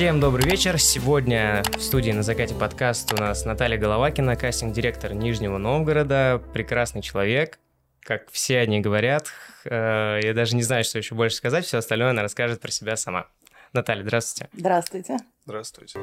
[0.00, 0.78] Всем добрый вечер.
[0.78, 6.42] Сегодня в студии на закате подкаст у нас Наталья Головакина, кастинг-директор Нижнего Новгорода.
[6.54, 7.58] Прекрасный человек,
[8.00, 9.26] как все они говорят.
[9.66, 11.66] Э, я даже не знаю, что еще больше сказать.
[11.66, 13.26] Все остальное она расскажет про себя сама.
[13.74, 14.48] Наталья, здравствуйте.
[14.54, 15.18] Здравствуйте.
[15.44, 16.00] Здравствуйте.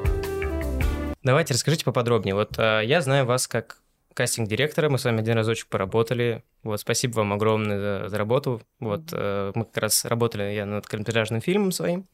[1.24, 2.36] Давайте расскажите поподробнее.
[2.36, 3.78] Вот э, я знаю вас как
[4.14, 6.44] кастинг-директора, мы с вами один разочек поработали.
[6.62, 8.60] Вот, спасибо вам огромное за, за работу.
[8.80, 12.06] Вот, э, мы как раз работали я над короткометражным фильмом своим,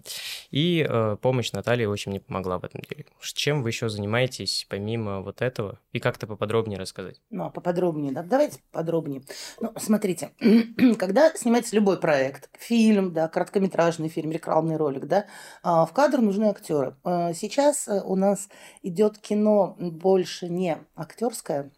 [0.50, 3.06] и э, помощь Натальи очень мне помогла в этом деле.
[3.20, 5.78] Чем вы еще занимаетесь помимо вот этого?
[5.92, 7.20] И как-то поподробнее рассказать?
[7.30, 8.22] Ну, поподробнее, да?
[8.22, 9.22] Давайте поподробнее.
[9.60, 10.30] Ну, смотрите,
[10.98, 15.26] когда снимается любой проект, фильм, да, короткометражный фильм, рекламный ролик, да,
[15.62, 16.96] э, в кадр нужны актеры.
[17.04, 18.48] Э, сейчас э, у нас
[18.82, 21.70] идет кино больше не актерское,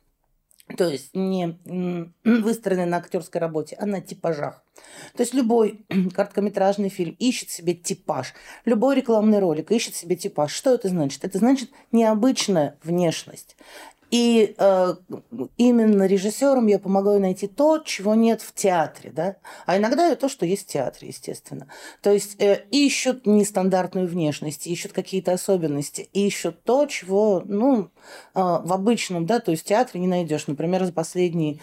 [0.76, 1.58] то есть не
[2.24, 4.62] выстроены на актерской работе, а на типажах.
[5.14, 10.52] То есть любой короткометражный фильм ищет себе типаж, любой рекламный ролик ищет себе типаж.
[10.52, 11.24] Что это значит?
[11.24, 13.56] Это значит необычная внешность.
[14.10, 14.94] И э,
[15.56, 20.28] именно режиссерам я помогаю найти то, чего нет в театре, да, а иногда и то,
[20.28, 21.66] что есть в театре, естественно.
[22.02, 27.86] То есть э, ищут нестандартную внешность, ищут какие-то особенности, ищут то, чего, ну, э,
[28.34, 30.46] в обычном, да, то есть в театре не найдешь.
[30.46, 31.58] Например, за последние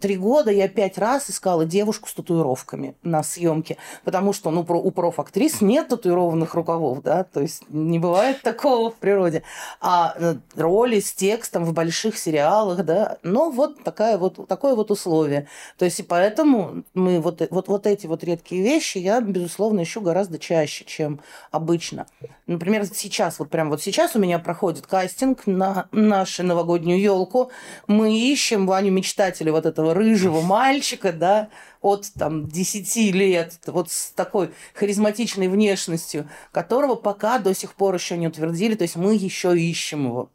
[0.00, 4.90] три года я пять раз искала девушку с татуировками на съемке, потому что, ну, у
[4.92, 9.42] профактрис нет татуированных рукавов, да, то есть не бывает такого в природе.
[9.80, 14.74] А э, роли с текстом в большом больших сериалах, да, но вот, такая вот такое
[14.74, 15.48] вот условие.
[15.78, 20.02] То есть и поэтому мы вот, вот, вот эти вот редкие вещи я, безусловно, ищу
[20.02, 22.06] гораздо чаще, чем обычно.
[22.46, 27.50] Например, сейчас, вот прям вот сейчас у меня проходит кастинг на нашу новогоднюю елку.
[27.86, 31.48] Мы ищем Ваню Мечтателя, вот этого рыжего мальчика, да,
[31.80, 38.16] от там 10 лет, вот с такой харизматичной внешностью, которого пока до сих пор еще
[38.16, 40.30] не утвердили, то есть мы еще ищем его.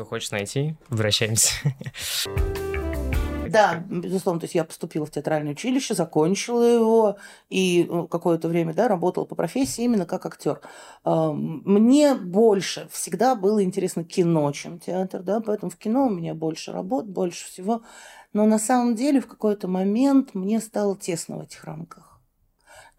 [0.00, 1.52] Кто хочет найти, обращаемся.
[3.50, 7.18] Да, безусловно, то есть я поступила в театральное училище, закончила его
[7.50, 10.62] и ну, какое-то время да, работала по профессии именно как актер.
[11.04, 16.72] Мне больше всегда было интересно кино, чем театр, да, поэтому в кино у меня больше
[16.72, 17.82] работ, больше всего.
[18.32, 22.09] Но на самом деле в какой-то момент мне стало тесно в этих рамках.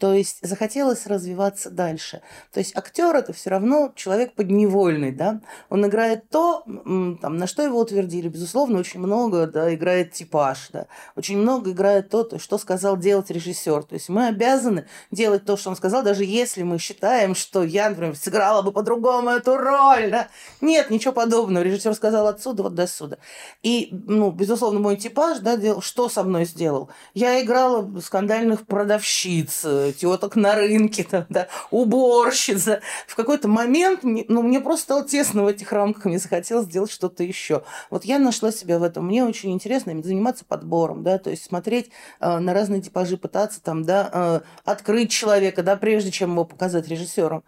[0.02, 2.24] То есть захотелось развиваться дальше.
[2.52, 5.42] То есть актер это все равно человек подневольный, да.
[5.70, 8.28] Он играет то, там, на что его утвердили.
[8.28, 10.88] Безусловно, очень много да, играет типаж, да.
[11.16, 13.84] Очень много играет то, то, что сказал делать режиссер.
[13.84, 17.88] То есть мы обязаны делать то, что он сказал, даже если мы считаем, что я,
[17.88, 20.10] например, сыграла бы по-другому эту роль.
[20.10, 20.30] Да?
[20.62, 21.64] Нет, ничего подобного.
[21.64, 23.18] Режиссер сказал отсюда, вот до сюда.
[23.62, 26.90] И, ну, безусловно, мой типаж, да, делал, что со мной сделал?
[27.14, 32.82] Я играла скандальных продавщиц, теток на рынке, там, да, уборщица.
[33.08, 37.24] В какой-то момент ну, мне просто стало тесно в этих рамках, мне захотелось сделать что-то
[37.24, 37.64] еще.
[37.90, 39.08] Вот я нашла себя в этом.
[39.08, 43.84] Мне очень интересно заниматься подбором, да, то есть смотреть э, на разные типажи, пытаться там,
[43.84, 47.44] да, э, открыть человека, да, прежде чем его показать режиссером.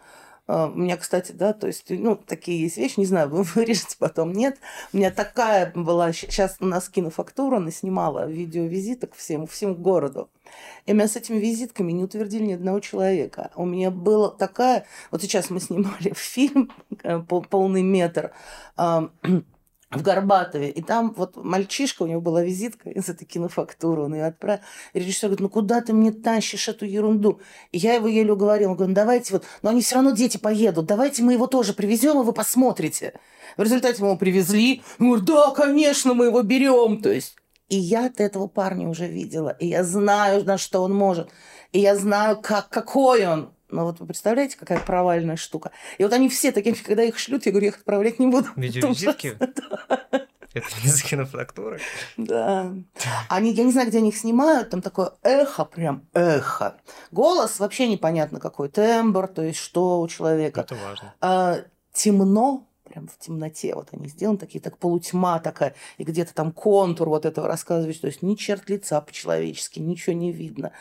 [0.45, 3.95] А, у меня, кстати, да, то есть, ну, такие есть вещи, не знаю, вы вырежете
[3.97, 4.57] потом, нет.
[4.91, 10.29] У меня такая была, сейчас у нас кинофактура, она снимала видеовизиток всем, всему городу.
[10.85, 13.51] И меня с этими визитками не утвердили ни одного человека.
[13.55, 14.85] У меня была такая...
[15.11, 16.71] Вот сейчас мы снимали фильм
[17.03, 18.31] э, «Полный метр»,
[19.93, 20.69] в Горбатове.
[20.69, 24.61] И там вот мальчишка, у него была визитка из этой кинофактуры, он ее отправил.
[24.93, 27.39] И режиссер говорит, ну куда ты мне тащишь эту ерунду?
[27.71, 28.71] И я его еле уговорила.
[28.71, 31.73] Он говорит, ну давайте вот, но они все равно дети поедут, давайте мы его тоже
[31.73, 33.13] привезем, и вы посмотрите.
[33.57, 34.81] В результате мы его привезли.
[34.99, 37.01] Он говорит, да, конечно, мы его берем.
[37.01, 37.35] То есть
[37.69, 41.29] и я от этого парня уже видела, и я знаю, на что он может,
[41.71, 43.52] и я знаю, как, какой он.
[43.73, 45.71] Но вот вы представляете, какая провальная штука.
[45.97, 48.49] И вот они все такие, когда их шлют, я говорю, я их отправлять не буду.
[48.55, 49.37] Видеовизитки?
[50.53, 51.79] Это за кинофактуры?
[52.15, 52.71] Да.
[53.27, 56.77] Они, я не знаю, где они их снимают, там такое эхо, прям эхо.
[57.11, 60.61] Голос вообще непонятно какой, тембр, то есть что у человека.
[60.61, 61.15] Это важно.
[61.21, 61.61] А,
[61.91, 67.09] темно, прям в темноте вот они сделаны, такие, так полутьма такая, и где-то там контур
[67.09, 70.71] вот этого рассказываешь, то есть ни черт лица по-человечески, ничего не видно.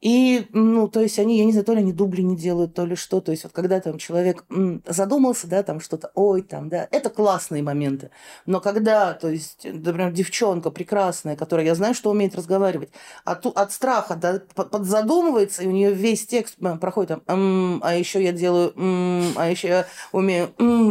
[0.00, 2.84] И, ну, то есть они, я не знаю, то ли они дубли не делают, то
[2.84, 3.20] ли что.
[3.20, 4.44] То есть вот когда там человек
[4.86, 8.10] задумался, да, там что-то, ой, там, да, это классные моменты.
[8.46, 12.90] Но когда, то есть, например, девчонка прекрасная, которая, я знаю, что умеет разговаривать,
[13.24, 18.32] от, от страха, да, подзадумывается, и у нее весь текст проходит там, а еще я
[18.32, 18.72] делаю,
[19.36, 20.50] а еще я умею,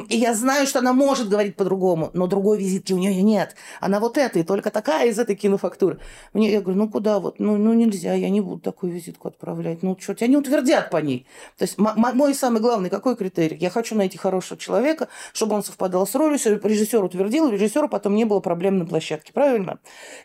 [0.10, 3.56] и я знаю, что она может говорить по-другому, но другой визитки у нее нет.
[3.80, 6.00] Она вот эта, и только такая из этой кинофактуры.
[6.34, 9.84] Мне, я говорю, ну куда вот, ну, ну нельзя, я не буду такой визитку отправлять?
[9.84, 11.26] Ну, что, тебя не утвердят по ней.
[11.58, 13.58] То есть мой самый главный какой критерий?
[13.58, 18.26] Я хочу найти хорошего человека, чтобы он совпадал с ролью, режиссер утвердил, режиссеру потом не
[18.26, 19.80] было проблем на площадке, правильно?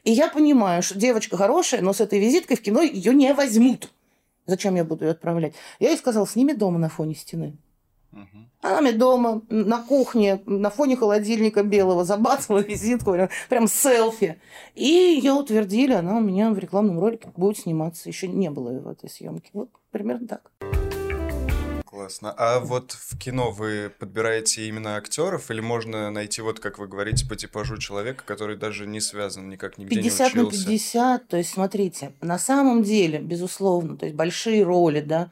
[0.04, 3.90] И я понимаю, что девочка хорошая, но с этой визиткой в кино ее не возьмут.
[4.46, 5.54] Зачем я буду ее отправлять?
[5.78, 7.56] Я ей сказала, сними дома на фоне стены.
[8.12, 8.48] Угу.
[8.62, 13.16] Она мне дома, на кухне, на фоне холодильника белого, забацала визитку,
[13.48, 14.40] прям селфи.
[14.76, 18.08] И ее утвердили, она у меня в рекламном ролике будет сниматься.
[18.08, 19.50] Еще не было в этой съемке.
[19.52, 20.50] Вот примерно так.
[21.84, 22.32] Классно.
[22.38, 27.26] А вот в кино вы подбираете именно актеров или можно найти, вот как вы говорите,
[27.28, 30.66] по типажу человека, который даже не связан никак нигде 50 не учился?
[30.68, 35.30] 50 на 50, то есть смотрите, на самом деле, безусловно, то есть большие роли, да,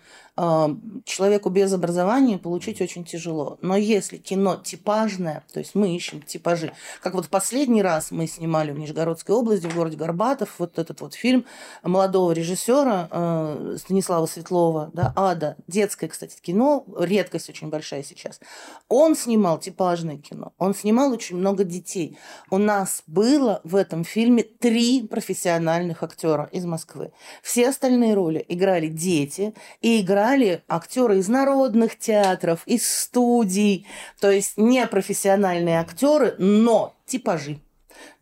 [1.04, 3.58] человеку без образования получить очень тяжело.
[3.60, 6.72] Но если кино типажное, то есть мы ищем типажи,
[7.02, 11.14] как вот последний раз мы снимали в Нижегородской области, в городе Горбатов, вот этот вот
[11.14, 11.44] фильм
[11.82, 18.40] молодого режиссера э, Станислава Светлова, да, «Ада», детское, кстати, кино, редкость очень большая сейчас.
[18.88, 22.16] Он снимал типажное кино, он снимал очень много детей.
[22.50, 27.12] У нас было в этом фильме три профессиональных актера из Москвы.
[27.42, 29.52] Все остальные роли играли дети
[29.82, 33.86] и играли играли актеры из народных театров, из студий,
[34.20, 37.58] то есть не профессиональные актеры, но типажи.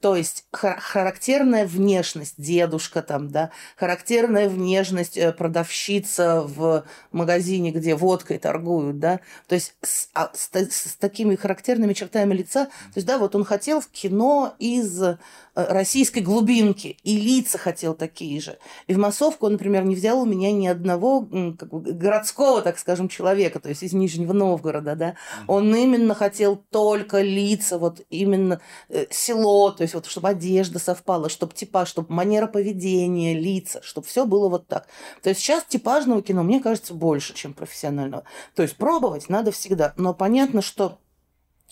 [0.01, 8.39] То есть характерная внешность дедушка там, да, характерная внешность э, продавщица в магазине, где водкой
[8.39, 9.19] торгуют, да,
[9.49, 13.45] то есть с, а, с, с такими характерными чертами лица, то есть, да, вот он
[13.45, 15.19] хотел в кино из э,
[15.55, 18.59] российской глубинки, и лица хотел такие же.
[18.87, 21.23] И в массовку он, например, не взял у меня ни одного
[21.59, 25.15] как бы, городского, так скажем, человека, то есть из Нижнего Новгорода, да,
[25.49, 31.29] он именно хотел только лица, вот именно э, село, то есть вот чтобы одежда совпала,
[31.29, 34.89] чтобы типаж, чтобы манера поведения, лица, чтобы все было вот так.
[35.23, 38.25] То есть сейчас типажного кино, мне кажется, больше, чем профессионального.
[38.55, 39.95] То есть пробовать надо всегда.
[39.97, 40.99] Но понятно, что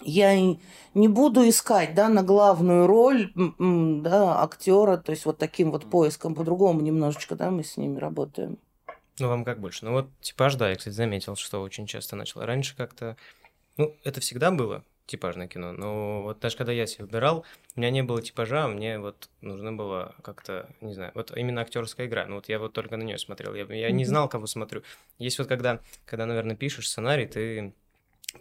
[0.03, 0.37] я
[0.95, 6.35] не буду искать да, на главную роль да, актера, то есть вот таким вот поиском
[6.35, 8.59] по-другому немножечко, да, мы с ними работаем.
[9.19, 9.85] Ну, вам как больше?
[9.87, 12.43] Ну, вот типаж, да, я, кстати, заметил, что очень часто начал.
[12.43, 13.17] Раньше как-то,
[13.79, 15.73] ну, это всегда было, типажное кино.
[15.73, 17.45] Но вот даже когда я себе выбирал,
[17.75, 21.61] у меня не было типажа, а мне вот нужно было как-то, не знаю, вот именно
[21.61, 22.27] актерская игра.
[22.27, 23.55] Ну вот я вот только на нее смотрел.
[23.55, 24.83] Я, я не знал, кого смотрю.
[25.19, 27.73] Есть вот когда, когда, наверное, пишешь сценарий, ты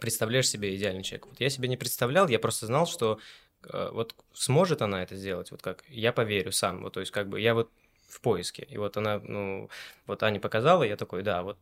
[0.00, 1.26] представляешь себе идеальный человек.
[1.26, 3.18] Вот я себе не представлял, я просто знал, что
[3.64, 6.82] э, вот сможет она это сделать, вот как я поверю сам.
[6.82, 7.70] Вот, то есть как бы я вот
[8.08, 8.66] в поиске.
[8.68, 9.68] И вот она, ну,
[10.06, 11.58] вот Аня показала, я такой, да, вот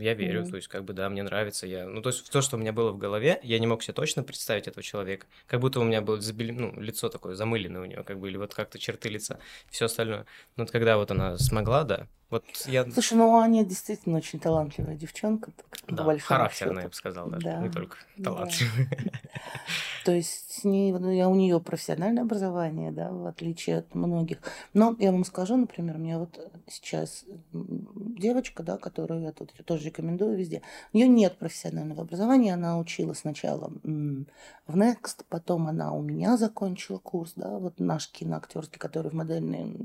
[0.00, 0.50] я верю, mm-hmm.
[0.50, 1.66] то есть, как бы, да, мне нравится.
[1.66, 1.86] Я...
[1.86, 4.22] Ну, то есть, то, что у меня было в голове, я не мог себе точно
[4.22, 5.26] представить этого человека.
[5.46, 6.52] Как будто у меня было забели...
[6.52, 9.38] ну, лицо такое замыленное у нее, как бы, или вот как-то черты лица,
[9.70, 10.26] все остальное.
[10.56, 12.90] Но вот когда вот она смогла, да, вот я...
[12.90, 15.52] Слушай, ну Аня действительно очень талантливая девчонка.
[15.86, 17.60] Да, характерная, я бы сказал, даже, да.
[17.60, 18.88] не только талантливая.
[18.90, 19.12] Да.
[20.04, 24.38] То есть не, ну, я, у нее профессиональное образование, да, в отличие от многих.
[24.72, 26.38] Но я вам скажу, например, мне вот
[26.68, 30.62] сейчас девочка, да, которую я тут тоже рекомендую везде,
[30.92, 36.98] у нее нет профессионального образования, она училась сначала в Next, потом она у меня закончила
[36.98, 39.76] курс, да, вот наш киноактерский, который в модельной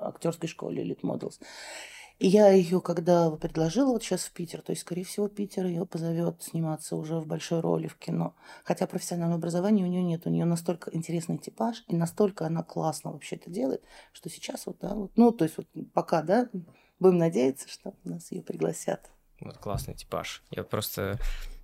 [0.00, 1.40] актерской школе Elite Models.
[2.20, 5.86] И я ее, когда предложила вот сейчас в Питер, то есть, скорее всего, Питер ее
[5.86, 8.36] позовет сниматься уже в большой роли в кино.
[8.62, 10.26] Хотя профессионального образования у нее нет.
[10.26, 14.76] У нее настолько интересный типаж, и настолько она классно вообще это делает, что сейчас вот,
[14.80, 16.50] да, вот, ну, то есть вот пока, да,
[16.98, 19.10] будем надеяться, что нас ее пригласят.
[19.40, 20.42] Вот классный типаж.
[20.50, 21.18] Я просто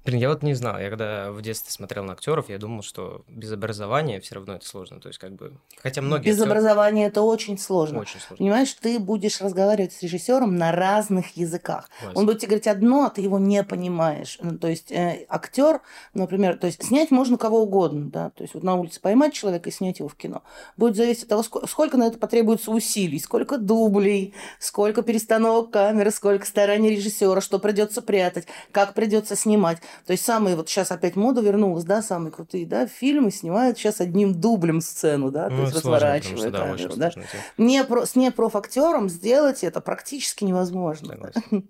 [0.07, 0.79] Блин, я вот не знал.
[0.79, 4.65] Я когда в детстве смотрел на актеров, я думал, что без образования все равно это
[4.65, 5.01] сложно.
[5.01, 5.59] То есть, как бы.
[5.83, 6.27] Хотя многие.
[6.29, 6.51] Без актеры...
[6.51, 7.99] образования это очень сложно.
[7.99, 8.37] Очень сложно.
[8.37, 11.91] Понимаешь, ты будешь разговаривать с режиссером на разных языках.
[12.01, 12.13] Класс.
[12.15, 14.39] Он будет тебе говорить одно, а ты его не понимаешь.
[14.41, 15.81] Ну, то есть, э, актер,
[16.15, 18.31] например, то есть снять можно кого угодно, да.
[18.31, 20.45] То есть, вот на улице поймать человека и снять его в кино.
[20.77, 26.13] Будет зависеть от того, сколько, сколько на это потребуется усилий, сколько дублей, сколько перестановок камеры,
[26.13, 29.79] сколько стараний режиссера, что придется прятать, как придется снимать.
[30.05, 34.01] То есть самые, вот сейчас опять мода вернулась, да, самые крутые, да, фильмы снимают сейчас
[34.01, 37.13] одним дублем сцену, да, ну, то есть разворачивая что, камеру, да.
[37.57, 41.17] Не, про, с непрофактером сделать это практически невозможно.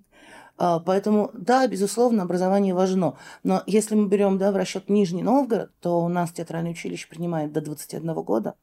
[0.58, 3.18] А, поэтому, да, безусловно, образование важно.
[3.42, 7.52] Но если мы берем да, в расчет Нижний Новгород, то у нас театральное училище принимает
[7.52, 8.54] до 21 года.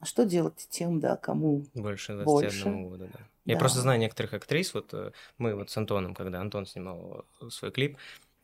[0.00, 2.70] А что делать тем, да, кому больше 21 больше?
[2.70, 3.20] года, да.
[3.44, 3.60] Я да.
[3.60, 7.96] просто знаю некоторых актрис, вот э, мы вот с Антоном, когда Антон снимал свой клип,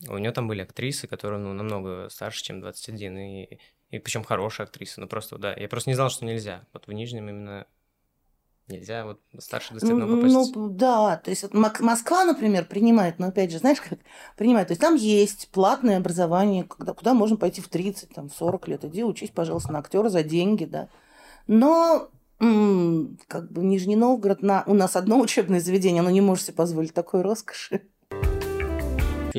[0.06, 3.58] у нее там были актрисы, которые, ну, намного старше, чем 21, и,
[3.90, 6.66] и причем хорошие актрисы, ну, просто, да, я просто не знал, что нельзя.
[6.72, 7.66] Вот в Нижнем именно
[8.68, 10.54] Нельзя вот старше 21 попасть?
[10.54, 13.98] Ну, да, то есть вот Москва, например, принимает, но опять же, знаешь, как
[14.36, 18.34] принимает, то есть там есть платное образование, когда, куда можно пойти в 30, там, в
[18.34, 20.90] 40 лет, иди учись, пожалуйста, на актера за деньги, да.
[21.46, 26.54] Но как бы Нижний Новгород, на, у нас одно учебное заведение, оно не может себе
[26.54, 27.88] позволить такой роскоши.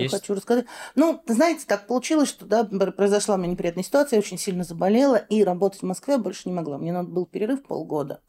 [0.03, 0.13] Есть.
[0.13, 0.65] хочу рассказать.
[0.95, 5.15] Ну, знаете, так получилось, что да, произошла у меня неприятная ситуация, я очень сильно заболела,
[5.15, 6.77] и работать в Москве больше не могла.
[6.77, 8.21] Мне надо был перерыв полгода.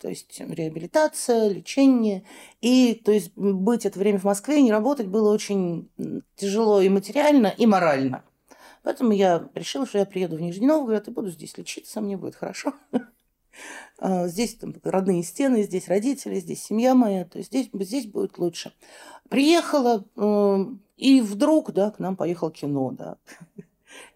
[0.00, 2.24] То есть реабилитация, лечение.
[2.60, 5.88] И то есть быть это время в Москве и не работать было очень
[6.36, 8.24] тяжело и материально, и морально.
[8.82, 12.34] Поэтому я решила, что я приеду в Нижний Новгород и буду здесь лечиться, мне будет
[12.34, 12.74] хорошо.
[13.98, 18.38] А, здесь там, родные стены, здесь родители, здесь семья моя, то есть здесь, здесь будет
[18.38, 18.72] лучше.
[19.28, 23.16] Приехала, э, и вдруг, да, к нам поехало кино, да.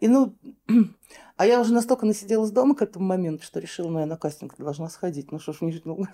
[0.00, 0.35] И ну,
[1.38, 4.57] а я уже настолько насиделась дома к этому моменту, что решила, ну, я на кастинг
[4.59, 5.31] должна сходить.
[5.31, 6.11] Ну, что ж, в Нижний Новгород.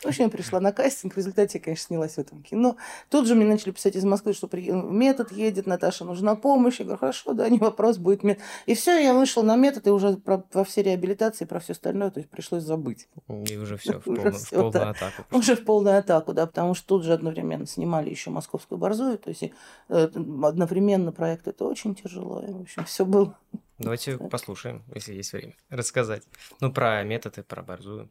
[0.00, 1.14] В общем, я пришла на кастинг.
[1.14, 2.76] В результате я, конечно, снялась в этом кино.
[3.10, 6.78] Тут же мне начали писать из Москвы, что метод едет, Наташа, нужна помощь.
[6.78, 8.44] Я говорю, хорошо, да, не вопрос, будет метод.
[8.66, 12.12] И все, я вышла на метод, и уже про, во все реабилитации, про все остальное,
[12.12, 13.08] то есть пришлось забыть.
[13.50, 15.24] И уже все в, полную, в полную атаку.
[15.32, 19.30] Уже в полную атаку, да, потому что тут же одновременно снимали еще московскую борзую, то
[19.30, 19.42] есть
[19.88, 22.44] э, одновременно проект это очень тяжело.
[22.46, 23.36] И, в общем, все было
[23.82, 26.22] Давайте послушаем, если есть время, рассказать.
[26.60, 28.08] Ну, про методы, про борзую.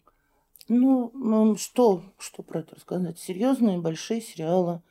[0.68, 3.18] Ну, что, что про это рассказать?
[3.20, 4.82] Серьезные большие сериалы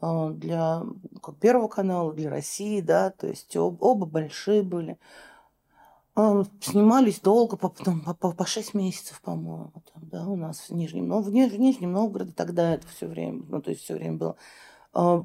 [0.00, 0.82] а, для
[1.22, 4.98] как Первого канала, для России, да, то есть об, оба большие были.
[6.14, 10.68] А, снимались долго, по, потом, по, по, по 6 месяцев, по-моему, там, да, у нас
[10.68, 13.94] в Нижнем, ну, в, в Нижнем Новгороде тогда это все время, ну, то есть все
[13.94, 14.36] время было.
[14.92, 15.24] А,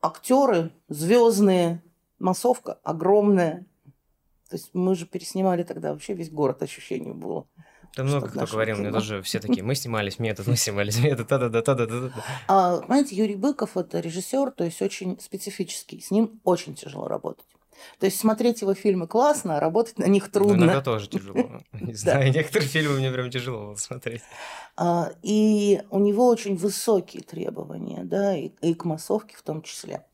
[0.00, 1.82] актеры звездные,
[2.18, 3.66] массовка огромная,
[4.50, 7.46] то есть мы же переснимали тогда вообще весь город, ощущение было.
[7.96, 11.38] Да много кто говорил, мне тоже все такие, мы снимались метод, мы снимались метод, да
[11.38, 12.10] да да да да да
[12.48, 17.46] А, знаете, Юрий Быков это режиссер, то есть очень специфический, с ним очень тяжело работать.
[17.98, 20.56] То есть смотреть его фильмы классно, а работать на них трудно.
[20.56, 21.62] Ну, иногда тоже тяжело.
[21.72, 24.22] Не знаю, некоторые фильмы мне прям тяжело было смотреть.
[24.76, 30.04] А, и у него очень высокие требования, да, и к массовке в том числе.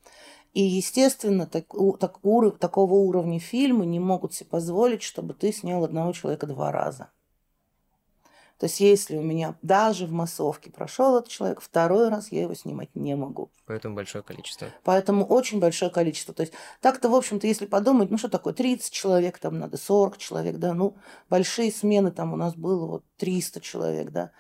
[0.57, 1.67] И, естественно, так,
[2.01, 6.73] так, уров, такого уровня фильмы не могут себе позволить, чтобы ты снял одного человека два
[6.73, 7.11] раза.
[8.59, 12.55] То есть, если у меня даже в массовке прошел этот человек, второй раз я его
[12.55, 13.51] снимать не могу.
[13.67, 14.69] Поэтому большое количество.
[14.83, 16.33] Поэтому очень большое количество.
[16.33, 20.17] То есть, так-то, в общем-то, если подумать, ну что такое, 30 человек там надо, 40
[20.17, 20.97] человек, да, ну,
[21.29, 24.31] большие смены там у нас было вот 300 человек, да.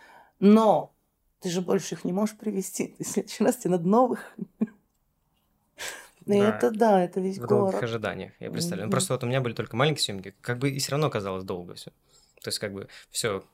[0.40, 0.94] Но
[1.42, 2.96] ты же больше их не можешь привести.
[2.98, 4.34] Есть, в следующий раз тебе надо новых.
[6.26, 6.34] Да.
[6.34, 7.74] Это да, это весь в город.
[7.74, 8.88] В ожиданиях, я представляю.
[8.88, 8.90] Mm-hmm.
[8.90, 11.74] Просто вот у меня были только маленькие съемки, как бы и все равно казалось долго
[11.74, 11.90] все.
[12.42, 13.44] То есть как бы все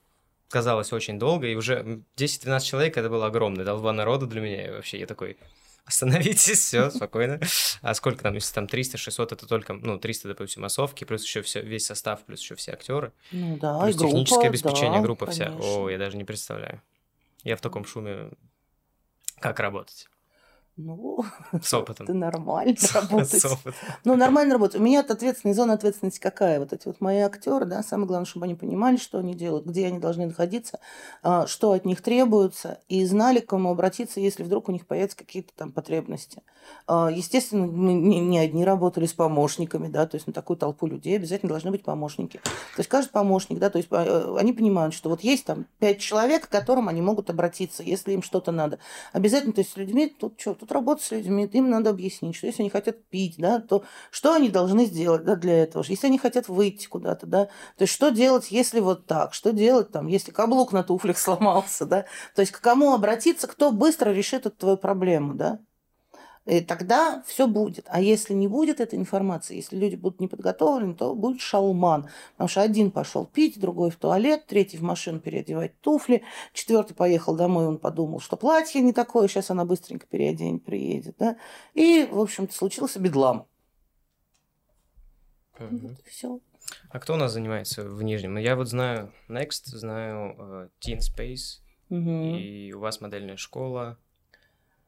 [0.49, 4.71] казалось очень долго, и уже 10-12 человек это было огромное, толпа народу для меня, и
[4.71, 5.38] вообще я такой,
[5.85, 7.41] остановитесь, все, спокойно.
[7.81, 11.43] А сколько там, если там 300, 600, это только, ну, 300, допустим, массовки, плюс еще
[11.43, 13.12] все, весь состав, плюс еще все актеры.
[13.33, 15.59] Ну да, плюс и техническое группа, обеспечение, да, группа конечно.
[15.59, 15.69] вся.
[15.69, 16.81] О, я даже не представляю.
[17.45, 18.31] Я в таком шуме
[19.41, 20.09] как работать?
[20.79, 21.23] Ну,
[21.62, 22.05] с опытом.
[22.05, 23.45] Это нормально работать.
[24.05, 24.81] Ну, нормально работать.
[24.81, 26.59] У меня ответственная зона ответственности какая?
[26.59, 29.87] Вот эти вот мои актеры, да, самое главное, чтобы они понимали, что они делают, где
[29.87, 30.81] они должны находиться,
[31.23, 35.19] а, что от них требуется, и знали, к кому обратиться, если вдруг у них появятся
[35.19, 36.43] какие-то там потребности.
[36.87, 41.17] А, естественно, мы не одни работали с помощниками, да, то есть на такую толпу людей
[41.17, 42.38] обязательно должны быть помощники.
[42.38, 46.00] То есть каждый помощник, да, то есть а, они понимают, что вот есть там пять
[46.00, 48.79] человек, к которым они могут обратиться, если им что-то надо.
[49.12, 52.47] Обязательно, то есть с людьми тут что, тут работать с людьми, им надо объяснить, что
[52.47, 55.85] если они хотят пить, да, то что они должны сделать да, для этого?
[55.88, 59.35] Если они хотят выйти куда-то, да, то есть что делать, если вот так?
[59.35, 62.07] Что делать там, если каблук на туфлях сломался, да?
[62.37, 65.59] То есть к кому обратиться, кто быстро решит эту твою проблему, да?
[66.44, 67.87] И тогда все будет.
[67.88, 72.08] А если не будет этой информации, если люди будут не подготовлены, то будет шалман.
[72.32, 77.37] Потому что один пошел пить, другой в туалет, третий в машину переодевать туфли, четвертый поехал
[77.37, 81.14] домой, он подумал, что платье не такое, сейчас она быстренько переоденет, приедет.
[81.18, 81.37] Да?
[81.75, 83.46] И, в общем-то, случился бедлам.
[85.61, 85.78] Угу.
[85.80, 86.40] Вот все.
[86.90, 88.34] А кто у нас занимается в Нижнем?
[88.34, 92.37] Ну, я вот знаю Next, знаю uh, Teen Space, Угу.
[92.38, 93.99] и у вас модельная школа,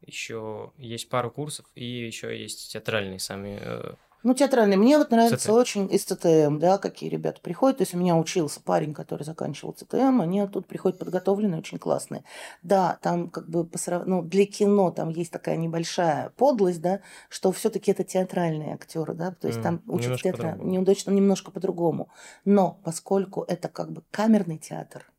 [0.07, 3.59] еще есть пару курсов, и еще есть театральные сами.
[3.61, 4.77] э, Ну, театральный.
[4.77, 5.51] Мне вот нравится ЦТ.
[5.51, 7.77] очень из ЦТМ, да, какие ребята приходят.
[7.79, 12.25] То есть у меня учился парень, который заканчивал ЦТМ, они оттуда приходят подготовленные, очень классные.
[12.63, 17.01] Да, там как бы по срав- ну, для кино там есть такая небольшая подлость, да,
[17.29, 22.09] что все-таки это театральные актеры, да, то есть М, там учат театра неудачно немножко по-другому.
[22.47, 25.11] Но поскольку это как бы камерный театр,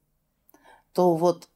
[0.93, 1.49] то вот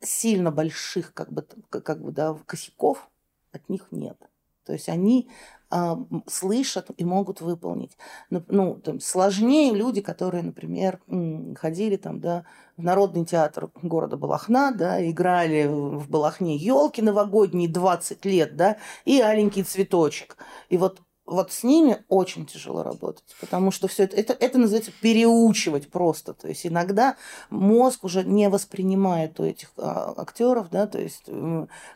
[0.00, 3.08] сильно больших, как бы, как бы, да, косяков
[3.52, 4.18] от них нет.
[4.64, 5.28] То есть они
[5.70, 7.96] а, слышат и могут выполнить.
[8.30, 11.00] Ну, ну, там, сложнее люди, которые, например,
[11.56, 12.44] ходили там, да,
[12.76, 19.20] в Народный театр города Балахна, да, играли в Балахне елки новогодние 20 лет, да, и
[19.20, 20.36] аленький цветочек.
[20.68, 24.92] И вот вот с ними очень тяжело работать, потому что все это, это, это называется
[25.00, 26.32] переучивать просто.
[26.34, 27.16] То есть иногда
[27.50, 31.24] мозг уже не воспринимает у этих а, актеров, да, то есть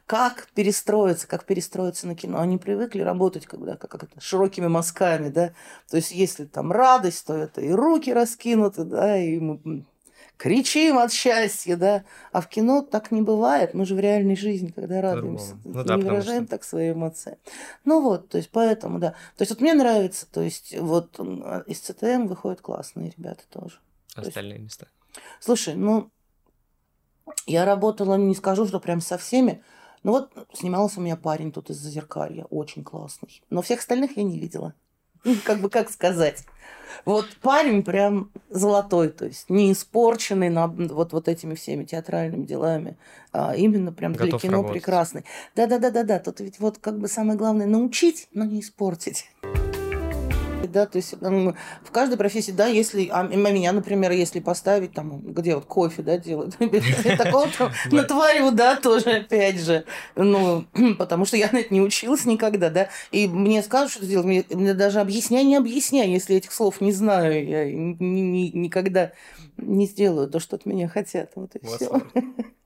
[0.06, 2.40] как перестроиться, как перестроиться на кино.
[2.40, 5.52] Они привыкли работать когда, как, как это, широкими мазками, да.
[5.88, 9.40] То есть если там радость, то это и руки раскинуты, да, и
[10.40, 12.04] кричим от счастья, да.
[12.32, 13.74] А в кино так не бывает.
[13.74, 16.52] Мы же в реальной жизни, когда радуемся, ну, да, не выражаем что...
[16.52, 17.36] так свои эмоции.
[17.84, 19.10] Ну вот, то есть поэтому, да.
[19.36, 21.20] То есть вот мне нравится, то есть вот
[21.66, 23.80] из ЦТМ выходят классные ребята тоже.
[24.14, 24.64] Остальные есть...
[24.64, 24.86] места.
[25.40, 26.10] Слушай, ну,
[27.46, 29.62] я работала, не скажу, что прям со всеми,
[30.04, 33.42] ну вот снимался у меня парень тут из Зазеркалья, очень классный.
[33.50, 34.72] Но всех остальных я не видела.
[35.44, 36.44] Как бы, как сказать.
[37.04, 42.96] Вот парень прям золотой, то есть не испорченный на вот, вот этими всеми театральными делами,
[43.32, 44.82] а именно прям Готов для кино работать.
[44.82, 45.24] прекрасный.
[45.54, 49.30] Да-да-да-да-да, тут ведь вот как бы самое главное научить, но не испортить
[50.70, 55.54] да, то есть в каждой профессии, да, если, а меня, например, если поставить там, где
[55.54, 56.56] вот кофе, да, делают,
[57.18, 59.84] такого там натворю, да, тоже, опять же,
[60.16, 60.64] ну,
[60.98, 64.74] потому что я на это не училась никогда, да, и мне скажут, что делать, мне
[64.74, 69.12] даже объясняй, не объясняй, если этих слов не знаю, я никогда
[69.56, 72.00] не сделаю то, что от меня хотят, вот и все.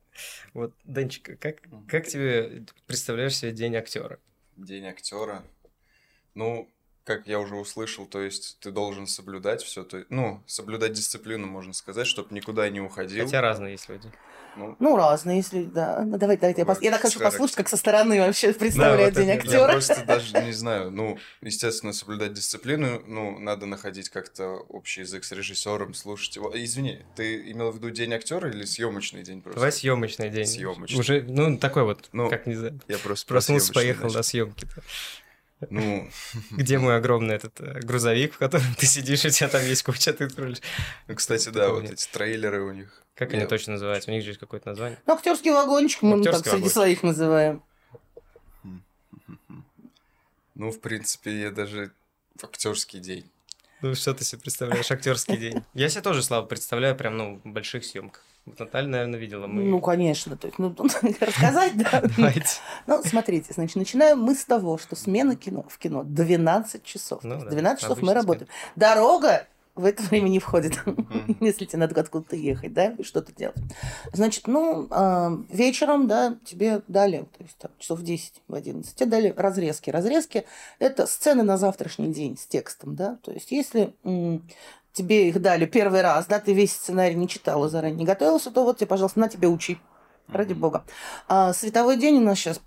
[0.52, 1.56] Вот, Данчик, как,
[1.88, 4.20] как тебе представляешь себе день актера?
[4.56, 5.42] День актера.
[6.34, 6.68] Ну,
[7.04, 11.72] как я уже услышал, то есть ты должен соблюдать все, то, ну, соблюдать дисциплину, можно
[11.74, 13.26] сказать, чтобы никуда не уходил.
[13.26, 14.11] Хотя разные есть люди.
[14.57, 16.02] Ну, ну разные, если да.
[16.05, 16.81] Ну, давай, давай, я, пос...
[16.81, 19.66] я так хочу послушать, как со стороны вообще представляет да, вот день актера.
[19.66, 20.90] Я просто даже не знаю.
[20.90, 26.52] Ну, естественно, соблюдать дисциплину, ну, надо находить как-то общий язык с режиссером, слушать его.
[26.55, 29.59] Извини, ты имел в виду день актера или съемочный день просто?
[29.59, 30.46] Давай съемочный день.
[30.46, 31.00] Съемочный.
[31.00, 32.81] Уже, ну, такой вот, ну, как не знаю.
[32.88, 34.66] Я просто проснулся, поехал на съемки.
[35.70, 36.08] Ну...
[36.50, 39.82] Где мой огромный этот э, грузовик, в котором ты сидишь, и у тебя там есть
[39.82, 40.28] куча, ты.
[40.36, 43.02] Ну, кстати, да, вот эти трейлеры у них.
[43.14, 44.10] Как они точно называются?
[44.10, 44.98] У них же есть какое-то название.
[45.06, 47.62] Ну, актерский вагончик, мы так среди своих называем.
[50.56, 51.90] Ну, в принципе, я даже
[52.40, 53.28] актерский день.
[53.82, 55.64] Ну, что ты себе представляешь, актерский день?
[55.74, 58.22] Я себе тоже, Слава, представляю прям, ну, в больших съемках.
[58.46, 59.46] Наталья, наверное, видела.
[59.46, 59.62] Мы...
[59.62, 60.37] Ну, конечно.
[60.37, 60.74] То есть, ну,
[61.20, 62.02] рассказать, да.
[62.16, 62.46] Давайте.
[62.87, 67.24] Ну, смотрите, значит, начинаем мы с того, что смена кино в кино 12 часов.
[67.24, 68.48] Ну, да, 12 часов мы работаем.
[68.76, 70.78] Дорога в это время не входит,
[71.40, 73.57] если тебе надо откуда-то ехать, да, и что-то делать.
[74.12, 78.94] Значит, ну, э, вечером, да, тебе дали, то есть там, часов в 10, в 11,
[78.94, 79.90] тебе дали разрезки.
[79.90, 80.44] Разрезки–
[80.78, 83.94] это сцены на завтрашний день с текстом, да, то есть если
[84.94, 88.64] тебе их дали первый раз, да, ты весь сценарий не читала заранее, не готовился, то
[88.64, 89.78] вот тебе, пожалуйста, на тебе учи.
[90.26, 90.85] Ради бога.
[91.28, 92.59] А световой день у нас сейчас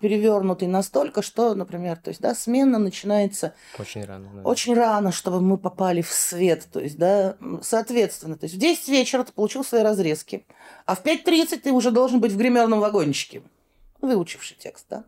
[0.00, 4.28] перевернутый настолько, что, например, то есть, да, смена начинается очень рано.
[4.34, 4.42] Да.
[4.42, 6.66] Очень рано, чтобы мы попали в свет.
[6.72, 10.44] То есть, да, соответственно, то есть в 10 вечера ты получил свои разрезки,
[10.86, 13.42] а в 5.30 ты уже должен быть в гримерном вагончике
[14.00, 15.04] выучивший текст, да.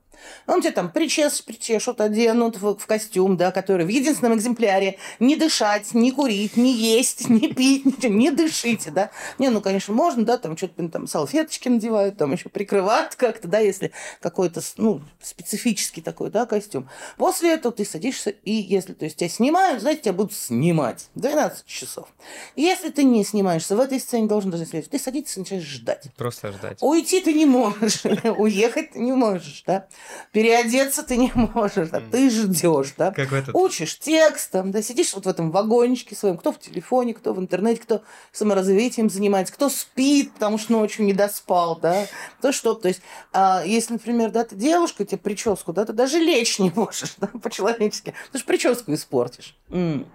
[0.47, 5.37] Он тебе там причес, причешут, оденут в, в костюм, да, который в единственном экземпляре не
[5.37, 9.11] дышать, не курить, не есть, не пить, ничего, не дышите, да.
[9.39, 13.59] Не, ну, конечно, можно, да, там что-то там салфеточки надевают, там еще прикрывают как-то, да,
[13.59, 16.89] если какой-то, ну, специфический такой, да, костюм.
[17.17, 21.67] После этого ты садишься, и если, то есть, тебя снимают, знаете, тебя будут снимать 12
[21.67, 22.09] часов.
[22.55, 26.07] Если ты не снимаешься, в этой сцене должен даже следовать, ты садишься и начинаешь ждать.
[26.17, 26.79] Просто ждать.
[26.81, 28.03] Уйти ты не можешь,
[28.39, 29.87] уехать ты не можешь, да.
[30.33, 33.11] Переодеться ты не можешь, да, ты ждешь, да.
[33.11, 33.55] Как этот...
[33.55, 37.81] Учишь текстом, да, сидишь вот в этом вагончике своем, кто в телефоне, кто в интернете,
[37.81, 42.07] кто саморазвитием занимается, кто спит, потому что ночью не доспал, да,
[42.41, 43.01] то что, то есть,
[43.33, 47.27] а, если, например, да, ты девушка, тебе прическу, да, ты даже лечь не можешь, да,
[47.27, 49.57] по-человечески, ты же прическу испортишь.
[49.71, 50.07] М-м.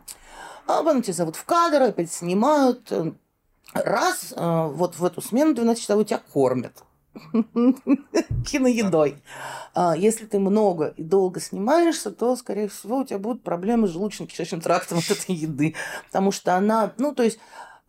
[0.68, 2.92] А потом тебя зовут в кадр, опять снимают,
[3.74, 6.84] раз а, вот в эту смену 12 часов тебя кормят.
[8.46, 9.16] киноедой.
[9.74, 13.96] А если ты много и долго снимаешься, то, скорее всего, у тебя будут проблемы с
[13.96, 15.76] желудочно-кишечным трактом от этой еды.
[16.08, 17.40] Потому что она, ну, то есть,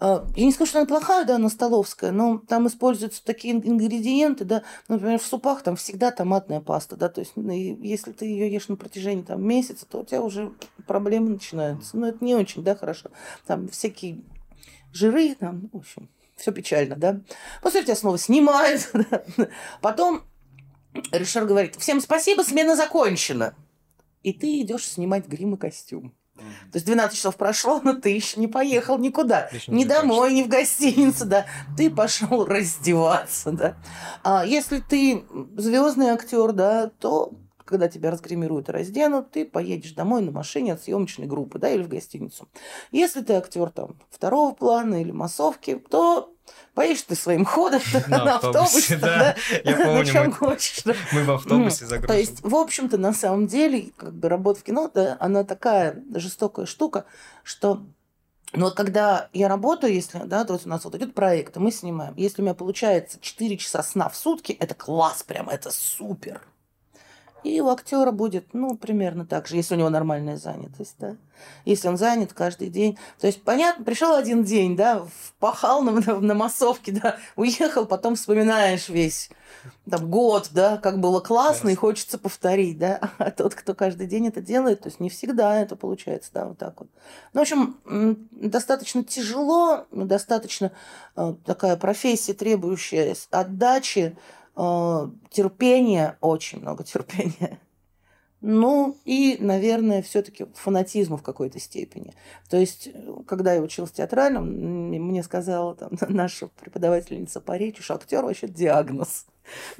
[0.04, 4.44] а, я не скажу, что она плохая, да, она столовская, но там используются такие ингредиенты,
[4.44, 8.52] да, например, в супах там всегда томатная паста, да, то есть ну, если ты ее
[8.52, 10.52] ешь на протяжении там месяца, то у тебя уже
[10.88, 11.96] проблемы начинаются.
[11.96, 13.11] Ну, это не очень, да, хорошо.
[13.46, 14.22] Там всякие
[14.92, 16.08] жиры, там, в общем,
[16.42, 17.20] все печально, да.
[17.62, 18.92] После тебя снова снимают.
[19.81, 20.24] Потом
[21.12, 23.55] Ришар говорит, всем спасибо, смена закончена.
[24.24, 26.12] И ты идешь снимать грим и костюм.
[26.72, 29.48] То есть 12 часов прошло, но ты еще не поехал никуда.
[29.52, 30.35] Еще ни домой, точно.
[30.35, 31.46] ни в гостиницу, да.
[31.76, 33.76] Ты пошел раздеваться, да.
[34.24, 35.24] А если ты
[35.57, 37.33] звездный актер, да, то
[37.64, 41.83] когда тебя разгримируют и разденут, ты поедешь домой на машине от съемочной группы, да, или
[41.85, 42.48] в гостиницу.
[42.90, 46.31] Если ты актер там второго плана или массовки, то
[46.74, 50.83] Поедешь ты своим ходом на, на автобусе, да, я помню, на чем мы, хочешь.
[50.85, 50.94] Да.
[51.12, 52.09] Мы в автобусе загрузим.
[52.09, 56.02] То есть, в общем-то, на самом деле, как бы работа в кино, да, она такая
[56.14, 57.05] жестокая штука,
[57.42, 57.85] что
[58.55, 61.61] ну вот когда я работаю, если, да, то есть у нас вот идет проект, и
[61.61, 65.70] мы снимаем, если у меня получается 4 часа сна в сутки, это класс прям, это
[65.70, 66.42] супер.
[67.44, 71.16] И у актера будет, ну, примерно так же, если у него нормальная занятость, да.
[71.64, 72.98] Если он занят каждый день.
[73.20, 78.88] То есть, понятно, пришел один день, да, впахал на, на, массовке, да, уехал, потом вспоминаешь
[78.88, 79.28] весь
[79.90, 81.72] там, год, да, как было классно, yes.
[81.72, 83.00] и хочется повторить, да.
[83.18, 86.59] А тот, кто каждый день это делает, то есть не всегда это получается, да, вот
[86.59, 86.88] так вот.
[87.33, 90.70] Ну, в общем, достаточно тяжело, достаточно
[91.16, 94.16] э, такая профессия, требующая отдачи,
[94.54, 97.58] терпения, очень много терпения.
[98.44, 102.12] Ну и, наверное, все-таки фанатизма в какой-то степени.
[102.50, 102.88] То есть,
[103.28, 104.46] когда я училась театральным,
[104.90, 109.26] мне сказала там, наша преподавательница по речи, что актер вообще диагноз.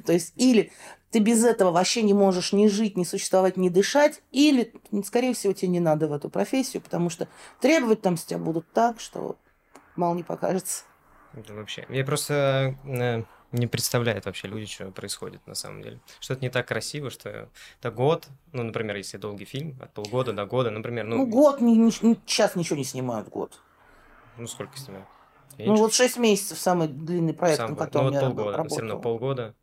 [0.05, 0.71] То есть, или
[1.11, 5.51] ты без этого вообще не можешь ни жить, ни существовать, ни дышать, или, скорее всего,
[5.51, 7.27] тебе не надо в эту профессию, потому что
[7.59, 9.35] требовать там с тебя будут так, что
[9.97, 10.85] мало не покажется.
[11.33, 11.85] Это вообще...
[11.89, 15.99] Я просто э, не представляют вообще люди, что происходит на самом деле.
[16.19, 20.33] Что это не так красиво, что это год, ну, например, если долгий фильм, от полгода
[20.33, 21.17] до года, например, ну...
[21.17, 23.59] Ну, год, не, не, сейчас ничего не снимают год.
[24.37, 25.07] Ну, сколько снимают?
[25.57, 28.57] Я ну, вот 6 месяцев самый длинный проект, Сам, на котором ну, вот я полгода,
[28.57, 28.75] работал.
[28.75, 29.55] все равно полгода,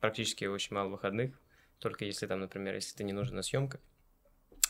[0.00, 1.32] практически очень мало выходных,
[1.80, 3.80] только если там, например, если ты не нужен на съемках,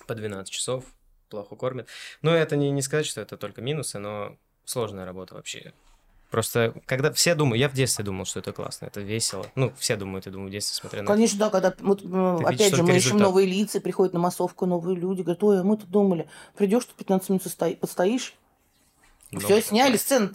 [0.07, 0.87] по 12 часов,
[1.29, 1.89] плохо кормят.
[2.23, 5.75] Но это не, не сказать, что это только минусы, но сложная работа вообще.
[6.35, 9.47] Просто когда все думают, я в детстве думал, что это классно, это весело.
[9.55, 12.75] Ну, все думают, я думаю, в детстве смотря на Конечно, да, когда, вот, ну, опять
[12.75, 15.89] же, мы ищем новые лица, приходят на массовку новые люди, говорят, ой, а мы тут
[15.91, 18.27] думали, придешь, ты 15 минут стои,
[19.41, 20.31] все, сняли, сцена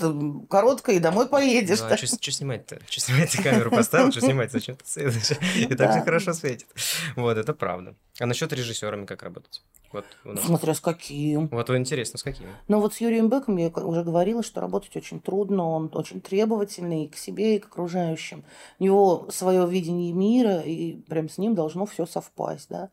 [0.49, 1.79] короткая, и домой поедешь.
[1.79, 2.79] Да, что снимать-то?
[2.89, 5.38] Что снимать камеру поставил, что снимать, зачем ты светишь?
[5.55, 6.67] И так же хорошо светит.
[7.15, 7.95] Вот, это правда.
[8.19, 9.62] А насчет режиссерами как работать?
[9.91, 10.05] Вот
[10.43, 11.47] Смотря с каким.
[11.47, 12.47] Вот интересно, с каким.
[12.67, 17.05] Ну вот с Юрием Беком я уже говорила, что работать очень трудно, он очень требовательный
[17.05, 18.43] и к себе, и к окружающим.
[18.77, 22.89] У него свое видение мира, и прям с ним должно все совпасть, да.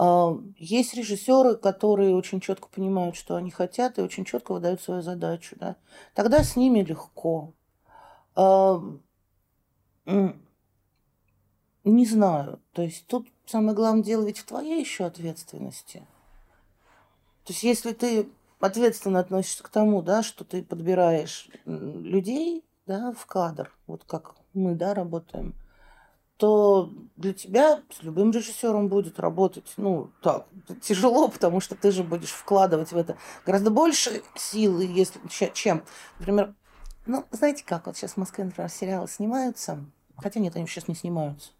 [0.00, 5.02] А, есть режиссеры, которые очень четко понимают, что они хотят, и очень четко выдают свою
[5.02, 5.56] задачу.
[5.58, 5.74] Да?
[6.14, 7.52] Тогда с ними легко.
[8.36, 8.80] А,
[10.06, 10.36] не
[12.06, 12.60] знаю.
[12.72, 16.06] То есть тут самое главное дело ведь в твоей еще ответственности.
[17.44, 18.28] То есть если ты
[18.60, 24.76] ответственно относишься к тому, да, что ты подбираешь людей да, в кадр, вот как мы
[24.76, 25.56] да, работаем–
[26.38, 30.46] то для тебя с любым режиссером будет работать, ну, так,
[30.80, 35.20] тяжело, потому что ты же будешь вкладывать в это гораздо больше силы, если,
[35.52, 35.82] чем,
[36.20, 36.54] например,
[37.06, 39.84] ну, знаете как, вот сейчас в Москве, например, сериалы снимаются,
[40.16, 41.50] хотя нет, они сейчас не снимаются.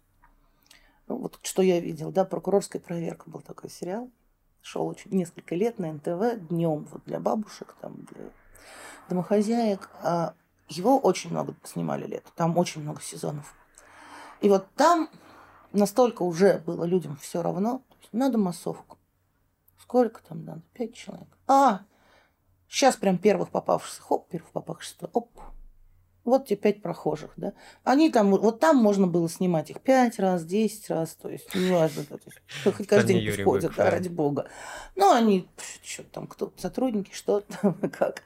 [1.07, 4.09] Ну, вот что я видел, да, прокурорская проверка был такой сериал,
[4.61, 8.29] шел очень несколько лет на НТВ днем вот для бабушек, там, для
[9.09, 9.89] домохозяек.
[10.03, 10.33] А
[10.69, 13.55] его очень много снимали лет, там очень много сезонов.
[14.41, 15.09] И вот там
[15.73, 18.97] настолько уже было людям все равно, надо массовку.
[19.79, 20.61] Сколько там надо?
[20.73, 21.27] Пять человек.
[21.47, 21.81] А,
[22.67, 25.29] сейчас прям первых попавшихся, хоп, первых попавшихся, оп.
[26.25, 27.53] Вот те пять прохожих, да.
[27.83, 32.03] Они там, вот там можно было снимать их пять раз, десять раз, то есть, неважно,
[32.09, 34.47] да, то есть, хоть каждый день приходят, да, ради бога.
[34.95, 35.49] Ну, они,
[35.81, 38.21] что там, кто сотрудники, что там, как.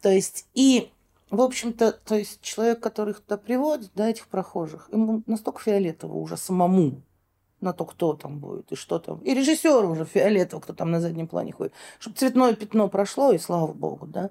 [0.00, 0.92] То есть, и
[1.32, 6.18] в общем-то, то есть человек, который их туда приводит, да, этих прохожих, ему настолько фиолетово
[6.18, 7.00] уже самому
[7.62, 9.18] на то, кто там будет и что там.
[9.20, 11.72] И режиссер уже фиолетово, кто там на заднем плане ходит.
[11.98, 14.28] Чтобы цветное пятно прошло, и слава богу, да.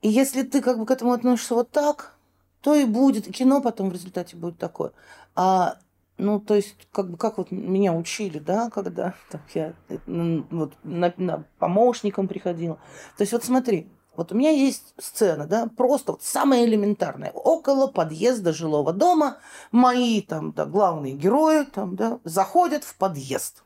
[0.00, 2.14] И если ты как бы к этому относишься вот так,
[2.60, 3.26] то и будет.
[3.26, 4.92] И кино потом в результате будет такое.
[5.34, 5.78] А
[6.16, 9.74] ну, то есть, как бы, как вот меня учили, да, когда там, я
[10.06, 12.76] вот, на, на помощником приходила.
[13.16, 17.30] То есть, вот смотри, вот у меня есть сцена, да, просто вот самая элементарная.
[17.30, 19.36] Около подъезда жилого дома
[19.70, 23.62] мои там, да, главные герои там, да, заходят в подъезд.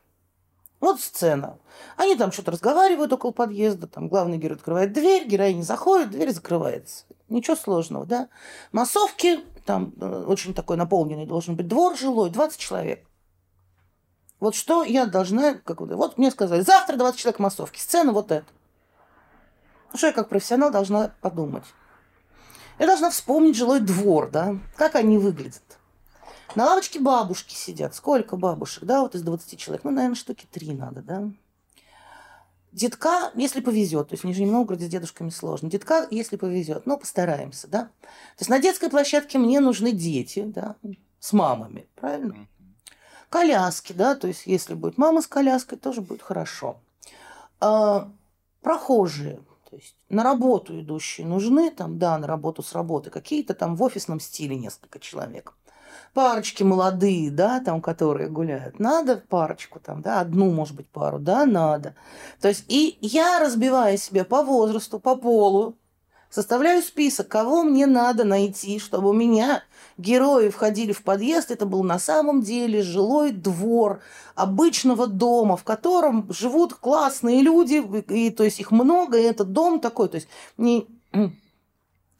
[0.79, 1.57] Вот сцена.
[1.97, 7.05] Они там что-то разговаривают около подъезда, там главный герой открывает дверь, героиня заходит, дверь закрывается.
[7.29, 8.29] Ничего сложного, да?
[8.71, 13.03] Массовки, там э, очень такой наполненный должен быть двор жилой, 20 человек.
[14.39, 18.31] Вот что я должна, как вот, вот мне сказали, завтра 20 человек массовки, сцена вот
[18.31, 18.45] эта.
[19.95, 21.65] Что я как профессионал должна подумать?
[22.79, 25.61] Я должна вспомнить жилой двор, да, как они выглядят.
[26.55, 27.95] На лавочке бабушки сидят.
[27.95, 29.83] Сколько бабушек, да, вот из 20 человек?
[29.83, 31.29] Ну, наверное, штуки три надо, да.
[32.71, 35.69] Детка, если повезет, то есть в Нижнем Новгороде с дедушками сложно.
[35.69, 37.83] Детка, если повезет, ну, постараемся, да.
[38.01, 40.75] То есть на детской площадке мне нужны дети, да,
[41.19, 42.47] с мамами, правильно?
[43.29, 46.79] Коляски, да, то есть если будет мама с коляской, тоже будет хорошо.
[47.59, 48.11] А,
[48.61, 49.39] прохожие,
[49.73, 53.81] то есть на работу идущие нужны, там, да, на работу с работы, какие-то там в
[53.81, 55.55] офисном стиле несколько человек
[56.13, 58.79] парочки молодые, да, там, которые гуляют.
[58.79, 61.95] Надо парочку там, да, одну, может быть, пару, да, надо.
[62.39, 65.75] То есть и я разбиваю себе по возрасту, по полу,
[66.33, 69.63] составляю список, кого мне надо найти, чтобы у меня
[69.99, 71.51] герои входили в подъезд.
[71.51, 74.01] Это был на самом деле жилой двор
[74.33, 79.79] обычного дома, в котором живут классные люди, и то есть их много, и этот дом
[79.79, 80.87] такой, то есть не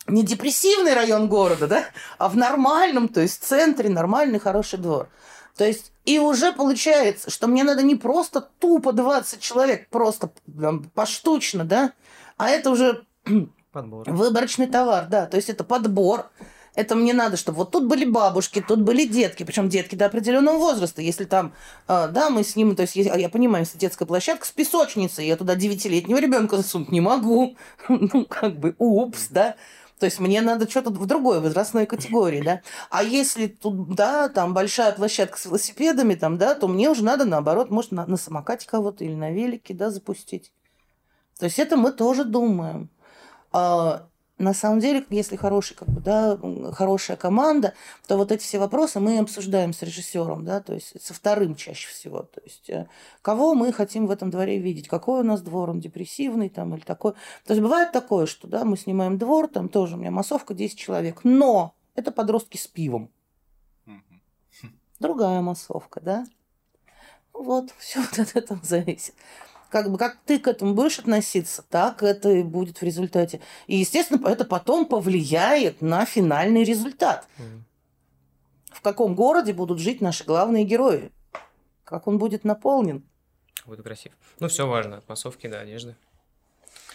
[0.05, 1.85] не депрессивный район города, да,
[2.19, 5.09] а в нормальном, то есть центре нормальный хороший двор.
[5.57, 10.83] То есть и уже получается, что мне надо не просто тупо 20 человек, просто там,
[10.93, 11.93] поштучно, да,
[12.37, 13.05] а это уже
[13.73, 14.09] подбор.
[14.09, 16.29] выборочный товар, да, то есть это подбор.
[16.75, 20.57] Это мне надо, чтобы вот тут были бабушки, тут были детки, причем детки до определенного
[20.57, 21.03] возраста.
[21.03, 21.53] Если там,
[21.87, 25.37] э, да, мы с ним, то есть я, понимаю, если детская площадка с песочницей, я
[25.37, 27.57] туда девятилетнего ребенка засунуть не могу.
[27.89, 29.55] ну, как бы, упс, да.
[29.99, 32.61] То есть мне надо что-то в другой возрастной категории, да.
[32.89, 37.25] А если тут, да, там большая площадка с велосипедами, там, да, то мне уже надо,
[37.25, 40.51] наоборот, может, на, на самокате кого-то или на велике, да, запустить.
[41.37, 42.89] То есть это мы тоже думаем.
[43.53, 44.07] А,
[44.39, 46.39] на самом деле, если хороший, как бы, да,
[46.73, 47.75] хорошая команда,
[48.07, 51.87] то вот эти все вопросы мы обсуждаем с режиссером, да, то есть со вторым чаще
[51.87, 52.23] всего.
[52.23, 52.87] То есть э,
[53.21, 56.81] кого мы хотим в этом дворе видеть, какой у нас двор, он депрессивный там или
[56.81, 57.13] такой.
[57.45, 60.77] То есть бывает такое, что да, мы снимаем двор, там тоже у меня массовка 10
[60.77, 63.11] человек, но это подростки с пивом.
[64.99, 66.25] Другая массовка, да?
[67.33, 69.13] Вот, все вот от этого зависит
[69.73, 73.41] как бы как ты к этому будешь относиться, так это и будет в результате.
[73.65, 77.27] И, естественно, это потом повлияет на финальный результат.
[77.39, 77.61] Mm.
[78.71, 81.11] В каком городе будут жить наши главные герои?
[81.85, 83.03] Как он будет наполнен?
[83.65, 84.13] Будет красив.
[84.39, 84.97] Ну, все важно.
[84.97, 85.95] От массовки до одежды.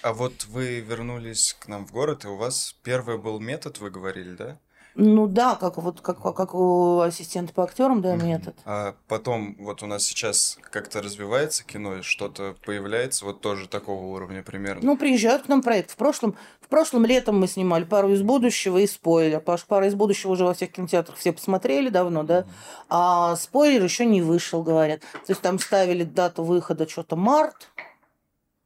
[0.03, 3.91] А вот вы вернулись к нам в город, и у вас первый был метод, вы
[3.91, 4.57] говорили, да?
[5.01, 8.57] Ну да, как вот как, как у ассистента по актерам, да, метод.
[8.65, 14.43] А потом вот у нас сейчас как-то развивается кино, что-то появляется вот тоже такого уровня
[14.43, 14.81] примерно.
[14.85, 15.93] Ну, приезжают к нам проект.
[15.93, 19.41] В прошлом, в прошлом летом мы снимали пару из будущего и спойлер.
[19.41, 22.45] Пара из будущего уже во всех кинотеатрах все посмотрели давно, да.
[22.89, 25.01] А спойлер еще не вышел, говорят.
[25.01, 27.71] То есть там ставили дату выхода что-то март,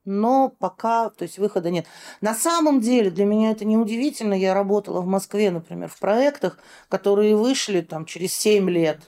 [0.05, 1.87] но пока, то есть выхода нет.
[2.21, 4.35] На самом деле для меня это не удивительно.
[4.35, 9.01] Я работала в Москве, например, в проектах, которые вышли там через 7 лет.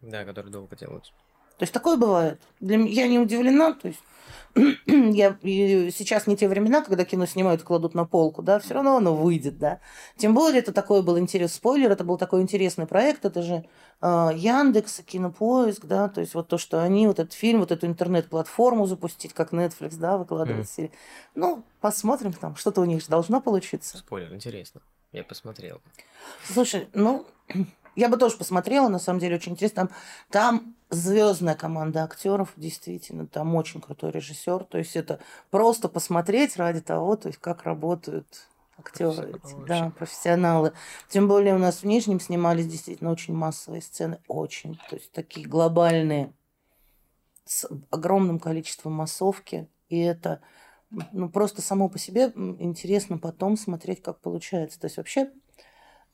[0.00, 1.12] Да, которые долго делаются.
[1.58, 2.40] То есть такое бывает.
[2.60, 4.00] Для меня я не удивлена, то есть
[4.86, 8.96] я, сейчас не те времена, когда кино снимают и кладут на полку, да, все равно
[8.96, 9.80] оно выйдет, да.
[10.16, 13.64] Тем более это такой был интерес, спойлер, это был такой интересный проект, это же
[14.00, 17.86] э, Яндекс, Кинопоиск, да, то есть вот то, что они вот этот фильм, вот эту
[17.86, 20.70] интернет-платформу запустить, как Netflix, да, выкладывать mm.
[20.70, 20.92] серии.
[21.34, 23.98] Ну, посмотрим там, что-то у них же должно получиться.
[23.98, 24.80] Спойлер, интересно.
[25.12, 25.80] Я посмотрел.
[26.44, 27.26] Слушай, ну,
[27.96, 29.88] я бы тоже посмотрела, на самом деле, очень интересно.
[29.88, 29.90] Там,
[30.30, 34.64] там звездная команда актеров, действительно, там очень крутой режиссер.
[34.64, 35.20] То есть это
[35.50, 38.48] просто посмотреть ради того, то есть как работают
[38.78, 40.72] актеры, эти, да, профессионалы.
[41.08, 45.46] Тем более у нас в Нижнем снимались действительно очень массовые сцены, очень, то есть такие
[45.46, 46.32] глобальные,
[47.44, 49.68] с огромным количеством массовки.
[49.88, 50.40] И это
[51.12, 54.78] ну, просто само по себе интересно потом смотреть, как получается.
[54.78, 55.30] То есть вообще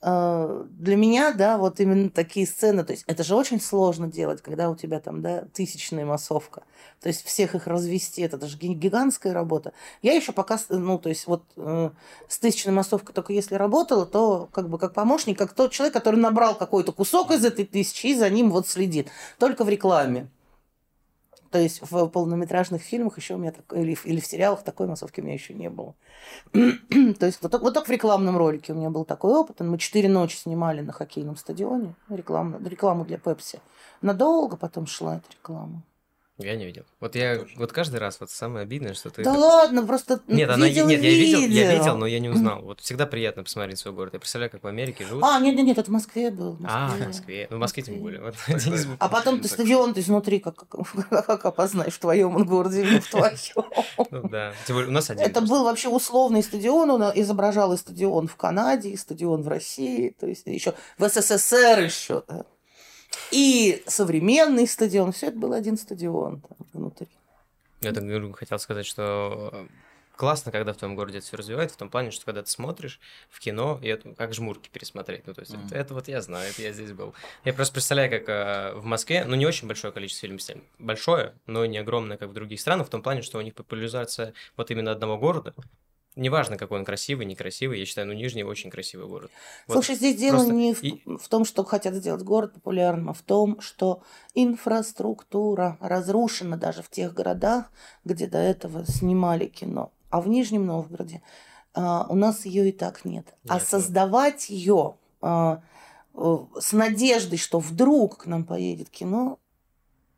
[0.04, 4.68] для меня, да, вот именно такие сцены, то есть это же очень сложно делать, когда
[4.68, 6.64] у тебя там, да, тысячная массовка.
[7.00, 9.72] То есть всех их развести, это даже гигантская работа.
[10.02, 11.90] Я еще пока, ну, то есть вот э,
[12.28, 16.20] с тысячной массовкой только если работала, то как бы как помощник, как тот человек, который
[16.20, 19.08] набрал какой-то кусок из этой тысячи и за ним вот следит.
[19.38, 20.28] Только в рекламе.
[21.54, 25.20] То есть в полнометражных фильмах еще у меня так, или, или в сериалах такой массовки
[25.20, 25.94] у меня еще не было.
[26.52, 29.60] То есть вот, вот только в рекламном ролике у меня был такой опыт.
[29.60, 33.60] Мы четыре ночи снимали на хоккейном стадионе рекламу, рекламу для Пепси.
[34.02, 35.84] Надолго потом шла эта реклама.
[36.38, 36.82] Я не видел.
[36.98, 37.54] Вот я, Тоже.
[37.58, 39.22] вот каждый раз, вот самое обидное, что ты...
[39.22, 41.96] Да так- ладно, просто Нет, она, видел, нет, я видел, я видел.
[41.96, 42.60] но я не узнал.
[42.62, 44.14] Вот всегда приятно посмотреть свой город.
[44.14, 45.22] Я представляю, как в Америке живут.
[45.22, 46.54] А, нет, нет, нет, это в Москве был.
[46.54, 47.04] в А, Москве.
[47.04, 47.46] в Москве.
[47.50, 48.20] Ну, в Москве тем более.
[48.20, 48.34] Вот.
[48.98, 50.68] А потом ты стадион, ты изнутри, как, как,
[51.26, 53.64] как опознаешь, в твоем он городе или в твоем.
[54.10, 54.54] Ну да.
[54.66, 55.24] Тем более у нас один.
[55.24, 60.14] Это был вообще условный стадион, он изображал и стадион в Канаде, и стадион в России,
[60.18, 62.44] то есть еще в СССР еще, да.
[63.30, 67.08] И современный стадион, все это был один стадион там внутри.
[67.80, 69.66] Я так говорю, хотел сказать, что э,
[70.16, 73.00] классно, когда в твоем городе это все развивается, в том плане, что когда ты смотришь
[73.28, 75.26] в кино, и это как жмурки пересмотреть.
[75.26, 75.66] Ну, то есть, Мгм.
[75.66, 77.14] это, это вот я знаю, это я здесь был.
[77.44, 80.62] Я просто представляю, как э, в Москве, ну, не очень большое количество фильмов сняли.
[80.78, 84.32] Большое, но не огромное, как в других странах, в том плане, что у них популяризация
[84.56, 85.54] вот именно одного города.
[86.16, 89.30] Неважно, какой он красивый, некрасивый, я считаю, ну, Нижний очень красивый город.
[89.66, 93.10] Вот Слушай, здесь дело просто не в, и- в том, что хотят сделать город популярным,
[93.10, 94.02] а в том, что
[94.34, 97.70] инфраструктура разрушена даже в тех городах,
[98.04, 99.92] где до этого снимали кино.
[100.10, 101.22] А в Нижнем Новгороде
[101.74, 103.34] а, у нас ее и так нет.
[103.48, 103.78] а Нет, ну.
[103.78, 104.94] создавать ее
[106.12, 109.38] с надеждой, что вдруг к нам поедет кино,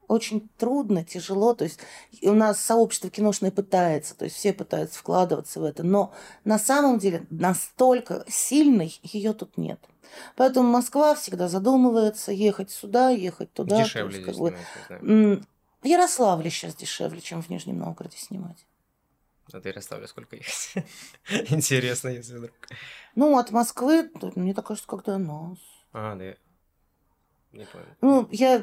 [0.09, 1.55] очень трудно, тяжело.
[1.55, 1.81] То есть
[2.23, 6.13] у нас сообщество киношное пытается, то есть все пытаются вкладываться в это, но
[6.45, 9.81] на самом деле настолько сильной ее тут нет.
[10.37, 13.83] Поэтому Москва всегда задумывается ехать сюда, ехать туда.
[13.83, 14.37] Дешевле есть, как
[15.03, 15.43] бы,
[15.83, 18.67] В Ярославле сейчас дешевле, чем в Нижнем Новгороде снимать.
[19.53, 20.75] А ты Ярославле сколько ехать?
[21.51, 22.53] Интересно, если вдруг.
[23.15, 25.59] Ну, от Москвы, мне так кажется, как до нас.
[25.93, 26.35] А, да.
[27.57, 27.87] Я Не понял.
[28.01, 28.61] Ну, я, э,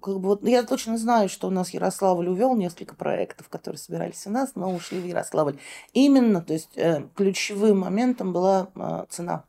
[0.00, 4.26] как бы, вот, я точно знаю, что у нас Ярославль увел несколько проектов, которые собирались
[4.26, 5.58] у нас, но ушли в Ярославль.
[5.92, 9.44] Именно, то есть э, ключевым моментом была э, цена.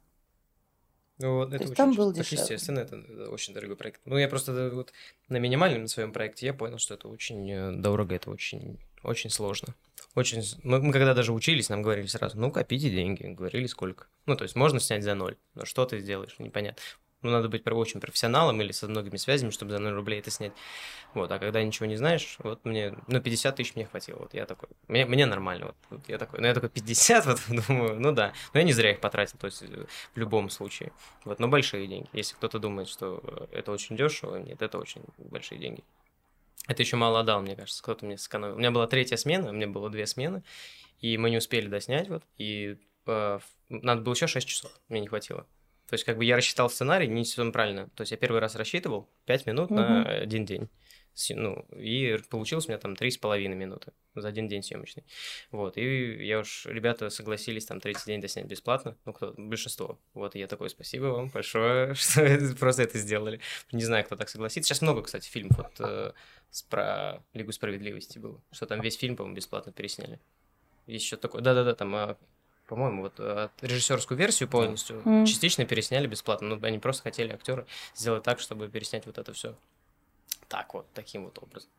[1.20, 2.98] Ну, вот это очень там был Так, естественно, это
[3.32, 4.02] очень дорогой проект.
[4.06, 4.94] Ну, я просто вот
[5.30, 9.74] на минимальном своем проекте я понял, что это очень дорого, это очень, очень сложно.
[10.14, 10.44] Очень...
[10.64, 13.24] Мы, мы когда даже учились, нам говорили сразу, ну, копите деньги.
[13.24, 14.08] Говорили, сколько.
[14.26, 16.82] Ну, то есть можно снять за ноль, но что ты сделаешь, непонятно.
[17.24, 20.54] Ну, надо быть очень профессионалом или со многими связями, чтобы за 0 рублей это снять.
[21.16, 24.20] Вот, а когда ничего не знаешь, вот мне, ну, 50 тысяч мне хватило.
[24.20, 25.68] Вот я такой, мне, мне нормально.
[25.68, 28.34] Вот, вот я такой, ну, я такой 50, вот, думаю, ну да.
[28.54, 30.92] Но я не зря их потратил, то есть э, в любом случае.
[31.26, 32.08] Вот, но большие деньги.
[32.14, 35.84] Если кто-то думает, что это очень дешево, нет, это очень большие деньги.
[36.68, 38.56] Это еще мало отдал, мне кажется, кто-то мне сэкономил.
[38.56, 40.44] У меня была третья смена, у меня было две смены,
[41.00, 42.78] и мы не успели доснять, вот, и
[43.08, 45.48] э, надо было еще 6 часов, мне не хватило.
[45.88, 47.89] То есть, как бы я рассчитал сценарий не совсем правильно.
[47.95, 50.08] То есть, я первый раз рассчитывал 5 минут на Мгм.
[50.23, 50.69] один день.
[51.32, 55.04] Ну, и получилось у меня там 3,5 минуты за один день съемочный.
[55.50, 59.97] Вот, и я уж, ребята согласились там третий день доснять бесплатно, ну, кто, большинство.
[60.13, 62.21] Вот, и я такой, спасибо вам большое, что
[62.60, 63.39] просто это сделали.
[63.71, 64.67] Не знаю, кто так согласится.
[64.67, 66.13] Сейчас много, кстати, фильмов вот э,
[66.69, 70.19] про Лигу Справедливости было, что там весь фильм, по-моему, бесплатно пересняли.
[70.86, 72.17] Есть еще такое, да-да-да, там, а,
[72.68, 75.26] по-моему, вот э, режиссерскую версию полностью Мгм.
[75.26, 79.56] частично пересняли бесплатно, но они просто хотели актеры сделать так, чтобы переснять вот это все.
[80.48, 81.70] Так вот, таким вот образом.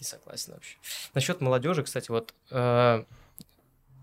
[0.00, 0.76] Не согласен вообще.
[1.14, 3.04] Насчет молодежи, кстати, вот э,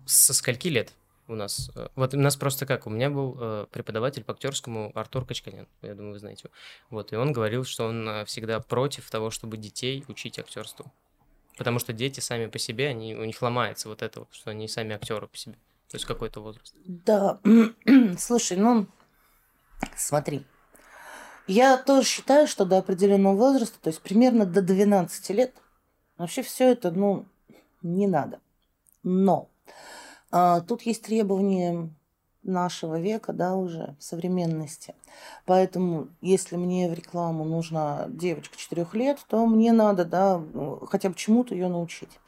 [0.06, 0.92] со скольки лет
[1.28, 1.70] у нас?
[1.74, 5.66] э, Вот у нас просто как, у меня был э, преподаватель по актерскому Артур Качканян,
[5.82, 6.50] я думаю, вы знаете.
[6.90, 10.92] Вот, и он говорил, что он э, всегда против того, чтобы детей учить актерству.
[11.56, 14.68] Потому что дети сами по себе, они, у них ломается вот это, вот, что они
[14.68, 15.56] сами актеры по себе.
[15.90, 16.74] То есть какой-то возраст.
[16.84, 17.40] Да,
[18.18, 18.86] слушай, ну,
[19.96, 20.44] смотри.
[21.46, 25.54] Я тоже считаю, что до определенного возраста, то есть примерно до 12 лет,
[26.18, 27.26] вообще все это, ну,
[27.82, 28.40] не надо.
[29.04, 29.48] Но
[30.32, 31.88] а, тут есть требования
[32.46, 34.94] нашего века, да, уже, современности.
[35.44, 41.08] Поэтому, если мне в рекламу нужна девочка 4 лет, то мне надо, да, ну, хотя
[41.08, 42.20] бы чему-то ее научить.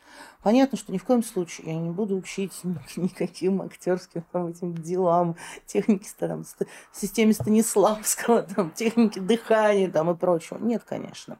[0.42, 4.74] Понятно, что ни в коем случае я не буду учить ни- никаким актерским там, этим
[4.74, 10.58] делам, технике там, ст- системе Станиславского, там, технике дыхания там, и прочего.
[10.58, 11.38] Нет, конечно.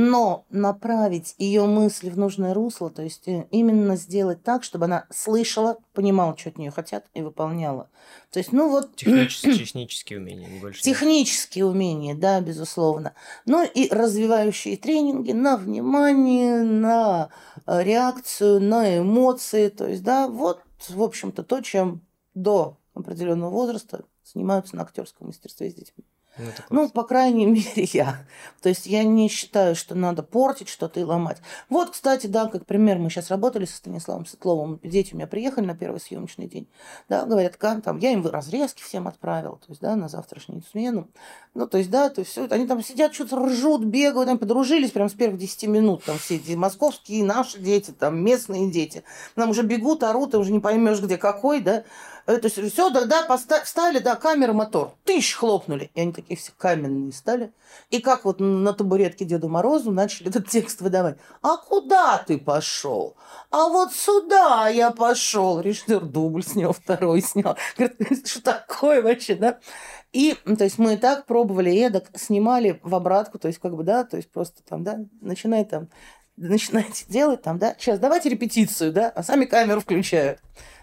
[0.00, 5.06] Но направить ее мысли в нужное русло, то есть э, именно сделать так, чтобы она
[5.10, 7.90] слышала, понимала, что от нее хотят, и выполняла.
[8.30, 8.94] То есть, ну вот...
[8.94, 10.78] Технические, технические умения, больше.
[10.78, 10.84] нет.
[10.84, 13.14] Технические умения, да, безусловно.
[13.44, 17.30] Ну и развивающие тренинги на внимание, на
[17.66, 19.68] э, реакцию, на эмоции.
[19.68, 22.02] То есть, да, вот, в общем-то, то, чем
[22.34, 26.04] до определенного возраста занимаются на актерском мастерстве с детьми.
[26.38, 28.26] Ну, Ну, по крайней мере, я.
[28.62, 31.38] То есть я не считаю, что надо портить что-то и ломать.
[31.68, 34.80] Вот, кстати, да, как пример, мы сейчас работали со Станиславом Светловым.
[34.82, 36.68] Дети у меня приехали на первый съемочный день.
[37.08, 41.08] Да, говорят, как там, я им разрезки всем отправил, то есть, да, на завтрашнюю смену.
[41.54, 42.54] Ну, то есть, да, то есть, это.
[42.54, 46.36] они там сидят, что-то ржут, бегают, они подружились прям с первых 10 минут, там все
[46.36, 49.02] эти московские наши дети, там местные дети.
[49.34, 51.84] Там уже бегут, орут, и уже не поймешь, где какой, да.
[52.28, 54.92] Э, То есть все, да, да, поста- вставили, да, камера, мотор.
[55.04, 55.90] Тыщ хлопнули.
[55.94, 57.52] И они такие все каменные стали.
[57.88, 61.16] И как вот на табуретке Деду Морозу начали этот текст выдавать.
[61.40, 63.16] А куда ты пошел?
[63.50, 65.60] А вот сюда я пошел.
[65.60, 67.56] Режиссер дубль снял, второй снял.
[67.78, 67.96] Говорит,
[68.28, 69.58] что такое вообще, да?
[70.12, 73.84] И, то есть мы и так пробовали, эдак снимали в обратку, то есть как бы,
[73.84, 75.88] да, то есть просто там, да, начинай там,
[76.38, 80.40] начинаете делать там, да, сейчас давайте репетицию, да, а сами камеру включают.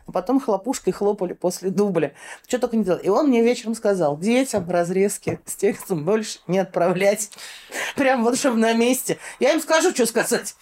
[0.08, 2.14] А потом хлопушкой хлопали после дубля.
[2.48, 3.00] Что только не делал.
[3.00, 7.32] И он мне вечером сказал, детям разрезки с текстом больше не отправлять.
[7.96, 9.18] Прям вот, чтобы на месте.
[9.40, 10.56] Я им скажу, что сказать.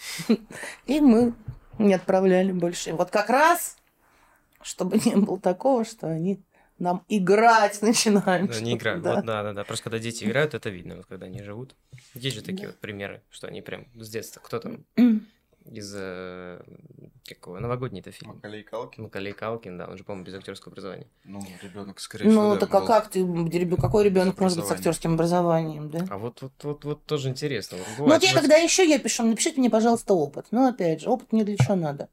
[0.86, 1.34] И мы
[1.78, 2.92] не отправляли больше.
[2.92, 3.76] И вот как раз,
[4.62, 6.42] чтобы не было такого, что они
[6.80, 8.52] нам играть начинают.
[8.52, 9.04] Да, не играют.
[9.04, 9.16] Да.
[9.16, 9.64] Вот, да, да, да.
[9.64, 11.76] Просто когда дети играют, это видно, вот когда они живут.
[12.14, 14.42] Есть же такие вот примеры, что они прям с детства.
[14.44, 14.86] Кто там
[15.72, 16.62] из э,
[17.28, 18.34] какого новогодний-то фильм?
[18.36, 19.04] Макалей Калкин?
[19.04, 21.08] Макалей Калкин, да, он же, по-моему, без актерского образования.
[21.24, 22.88] Ну, ребенок, скорее всего, Ну, да, так а был.
[22.88, 26.06] как ты, какой ребенок может быть с актерским образованием, да?
[26.10, 27.78] А вот, вот, вот, вот тоже интересно.
[27.78, 30.48] Вот Ну, вот я вот- когда еще я пишу, напишите мне, пожалуйста, опыт.
[30.52, 32.10] Ну, опять же, опыт мне для чего надо?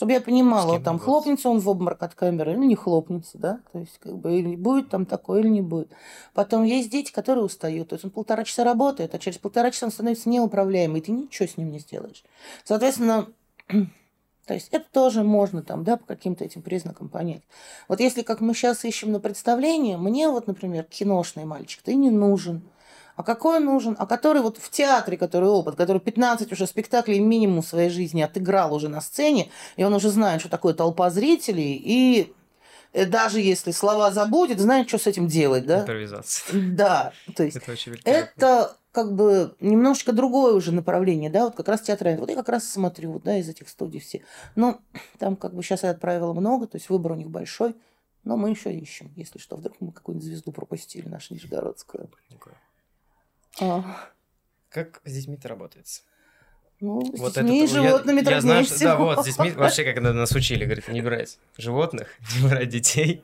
[0.00, 1.04] Чтобы я понимала, там бороться?
[1.04, 3.60] хлопнется он в обморок от камеры или не хлопнется, да?
[3.70, 5.92] То есть, как бы, или будет там такое, или не будет.
[6.32, 7.90] Потом есть дети, которые устают.
[7.90, 11.12] То есть он полтора часа работает, а через полтора часа он становится неуправляемый, и ты
[11.12, 12.24] ничего с ним не сделаешь.
[12.64, 13.28] Соответственно,
[14.46, 17.42] то есть это тоже можно там, да, по каким-то этим признакам понять.
[17.86, 22.08] Вот если, как мы сейчас ищем на представление, мне вот, например, киношный мальчик, ты не
[22.10, 22.62] нужен.
[23.16, 23.96] А какой нужен?
[23.98, 28.74] А который вот в театре, который опыт, который 15 уже спектаклей минимум своей жизни отыграл
[28.74, 32.32] уже на сцене, и он уже знает, что такое толпа зрителей, и
[32.92, 35.82] э, даже если слова забудет, знает, что с этим делать, да?
[35.82, 36.60] Импровизация.
[36.70, 41.68] Да, то есть Это очень это как бы немножечко другое уже направление, да, вот как
[41.68, 42.20] раз театральное.
[42.20, 44.24] Вот я как раз смотрю, да, из этих студий все.
[44.56, 44.80] Ну,
[45.18, 47.76] там как бы сейчас я отправила много, то есть выбор у них большой,
[48.24, 52.10] но мы еще ищем, если что, вдруг мы какую-нибудь звезду пропустили, нашу нижегородскую.
[53.60, 54.10] А,
[54.68, 56.02] Как с детьми-то работается?
[56.80, 58.88] ну, с Вот детьми и я- животными я, труднее знаю, что- всего.
[58.90, 62.08] Да, вот, с детьми вообще, когда нас учили, говорит, не брать животных,
[62.40, 63.22] не брать детей.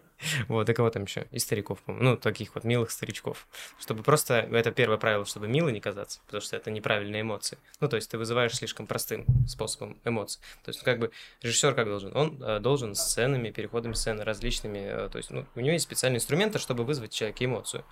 [0.48, 1.26] Вот, и кого там еще?
[1.30, 2.10] И стариков, по-моему.
[2.10, 3.46] Ну, таких вот милых старичков.
[3.78, 4.48] Чтобы просто...
[4.50, 7.58] Это первое правило, чтобы мило не казаться, потому что это неправильные эмоции.
[7.80, 10.40] Ну, то есть ты вызываешь слишком простым способом эмоций.
[10.64, 11.10] То есть, как бы,
[11.42, 12.16] режиссер как должен?
[12.16, 14.78] Он э, должен сценами, переходами сцены различными...
[14.78, 17.84] э, то есть, ну, у него есть специальные инструменты, чтобы вызвать в человеке эмоцию.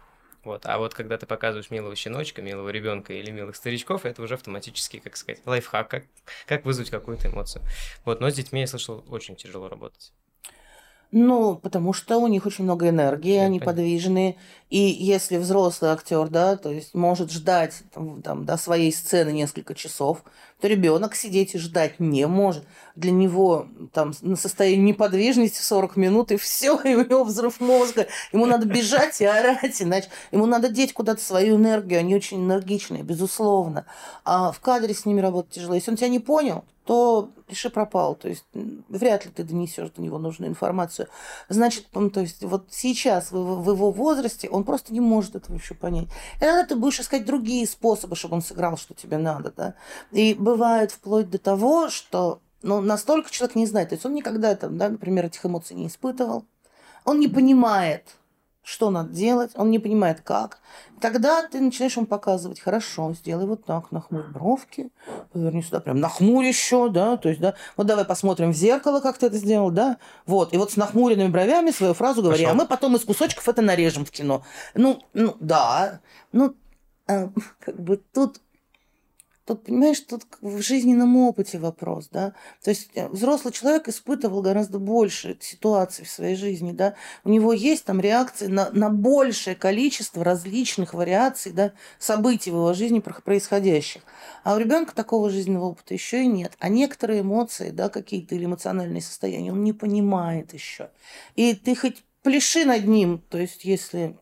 [0.44, 0.66] Вот.
[0.66, 4.98] А вот когда ты показываешь милого щеночка, милого ребенка или милых старичков, это уже автоматически,
[4.98, 6.04] как сказать, лайфхак, как,
[6.46, 7.62] как вызвать какую-то эмоцию.
[8.04, 10.12] Вот, но с детьми, я слышал, очень тяжело работать.
[11.16, 13.82] Ну, потому что у них очень много энергии, Это они понятно.
[13.84, 14.36] подвижные.
[14.68, 19.76] И если взрослый актер, да, то есть может ждать там, там, до своей сцены несколько
[19.76, 20.24] часов,
[20.60, 22.64] то ребенок сидеть и ждать не может.
[22.96, 28.08] Для него там на состоянии неподвижности 40 минут, и все, и у него взрыв мозга.
[28.32, 32.00] Ему надо бежать и орать, иначе ему надо деть куда-то свою энергию.
[32.00, 33.86] Они очень энергичные, безусловно.
[34.24, 35.76] А в кадре с ними работать тяжело.
[35.76, 38.14] Если он тебя не понял, то пиши пропал.
[38.14, 38.44] То есть
[38.88, 41.08] вряд ли ты донесешь до него нужную информацию.
[41.48, 45.56] Значит, м, то есть вот сейчас в, в его возрасте он просто не может этого
[45.56, 46.08] еще понять.
[46.36, 49.52] И тогда ты будешь искать другие способы, чтобы он сыграл, что тебе надо.
[49.56, 49.74] Да?
[50.10, 53.90] И бывает вплоть до того, что ну, настолько человек не знает.
[53.90, 56.44] То есть он никогда, там, да, например, этих эмоций не испытывал.
[57.04, 58.04] Он не понимает,
[58.64, 60.58] что надо делать, он не понимает, как.
[61.00, 64.90] Тогда ты начинаешь ему показывать, хорошо, сделай вот так, нахмурь бровки,
[65.32, 69.18] поверни сюда, прям нахмурь еще, да, то есть, да, вот давай посмотрим в зеркало, как
[69.18, 72.58] ты это сделал, да, вот, и вот с нахмуренными бровями свою фразу говори, Пошел.
[72.58, 74.42] а мы потом из кусочков это нарежем в кино.
[74.74, 76.00] Ну, ну, да,
[76.32, 76.54] ну,
[77.06, 77.28] а,
[77.60, 78.40] как бы тут
[79.46, 82.32] Тут, понимаешь, тут в жизненном опыте вопрос, да.
[82.62, 86.94] То есть э, взрослый человек испытывал гораздо больше ситуаций в своей жизни, да.
[87.24, 92.72] У него есть там реакции на, на большее количество различных вариаций, да, событий в его
[92.72, 94.02] жизни про- происходящих.
[94.44, 96.54] А у ребенка такого жизненного опыта еще и нет.
[96.58, 100.88] А некоторые эмоции, да, какие-то или эмоциональные состояния он не понимает еще.
[101.36, 104.16] И ты хоть пляши над ним, то есть если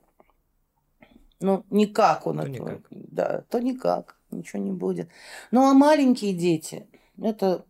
[1.42, 2.86] ну, никак он То этого, никак.
[2.90, 5.08] да, то никак, ничего не будет.
[5.50, 6.86] Ну, а маленькие дети,
[7.20, 7.64] Это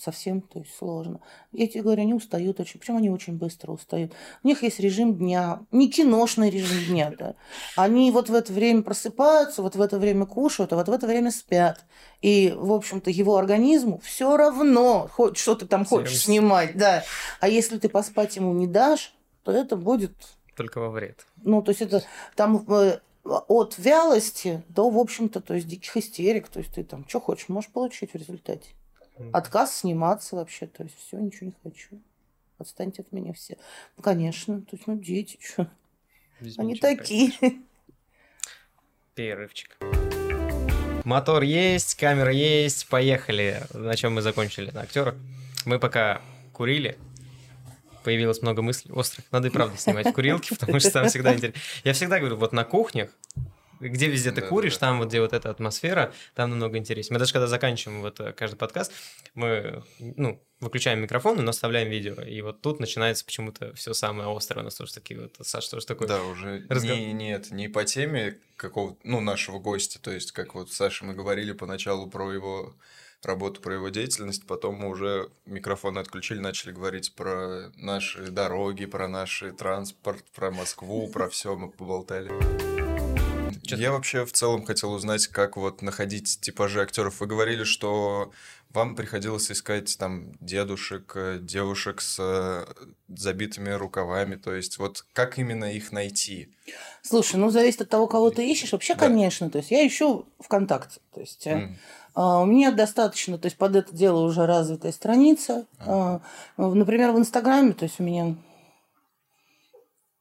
[0.00, 1.20] совсем то есть, сложно.
[1.52, 2.78] Я тебе говорю, они устают очень.
[2.78, 4.12] Причем они очень быстро устают.
[4.42, 5.60] У них есть режим дня.
[5.72, 7.34] Не киношный режим дня, да.
[7.76, 11.06] Они вот в это время просыпаются, вот в это время кушают, а вот в это
[11.06, 11.84] время спят.
[12.22, 17.02] И, в общем-то, его организму все равно, хоть что ты там хочешь снимать, да.
[17.40, 20.12] А если ты поспать ему не дашь, то это будет...
[20.56, 21.26] Только во вред.
[21.42, 22.02] Ну, то есть это
[22.34, 26.48] там э, от вялости до, в общем-то, то есть диких истерик.
[26.48, 28.70] То есть ты там что хочешь, можешь получить в результате.
[29.32, 30.66] Отказ сниматься вообще.
[30.66, 32.00] То есть все, ничего не хочу.
[32.58, 33.56] Отстаньте от меня все.
[33.96, 34.60] Ну, конечно.
[34.62, 35.70] То есть, ну, дети, что?
[36.56, 37.32] Они такие.
[39.14, 39.76] Перерывчик.
[41.04, 43.62] Мотор есть, камера есть, поехали.
[43.72, 44.70] На чем мы закончили?
[44.70, 45.14] На актерах.
[45.64, 46.20] Мы пока
[46.52, 46.98] курили,
[48.06, 49.26] появилось много мыслей острых.
[49.32, 51.60] Надо и правда снимать курилки, потому что там всегда интересно.
[51.82, 53.10] Я всегда говорю, вот на кухнях,
[53.80, 54.86] где везде ты да, куришь, да.
[54.86, 57.14] там вот где вот эта атмосфера, там намного интереснее.
[57.14, 58.92] Мы даже когда заканчиваем вот э, каждый подкаст,
[59.34, 62.14] мы, ну, выключаем микрофон, но оставляем видео.
[62.22, 64.62] И вот тут начинается почему-то все самое острое.
[64.62, 66.06] У нас тоже такие вот, Саша, тоже такой...
[66.06, 66.96] Да, уже разговор...
[66.96, 70.00] не, нет, не по теме какого ну, нашего гостя.
[70.00, 72.76] То есть, как вот Саша мы говорили поначалу про его
[73.26, 79.08] работу, про его деятельность, потом мы уже микрофон отключили, начали говорить про наши дороги, про
[79.08, 82.30] наш транспорт, про Москву, про все мы поболтали.
[83.62, 87.20] Я вообще в целом хотел узнать, как вот находить типажи актеров.
[87.20, 88.32] Вы говорили, что
[88.70, 92.66] вам приходилось искать там дедушек, девушек с э,
[93.08, 96.50] забитыми рукавами, то есть вот как именно их найти?
[97.02, 98.72] Слушай, ну зависит от того, кого ты ищешь.
[98.72, 99.00] Вообще, да.
[99.00, 101.74] конечно, то есть я ищу ВКонтакте, то есть mm.
[102.16, 105.66] Uh, у меня достаточно, то есть под это дело уже развитая страница.
[105.84, 106.22] Uh,
[106.56, 108.36] например, в Инстаграме, то есть у меня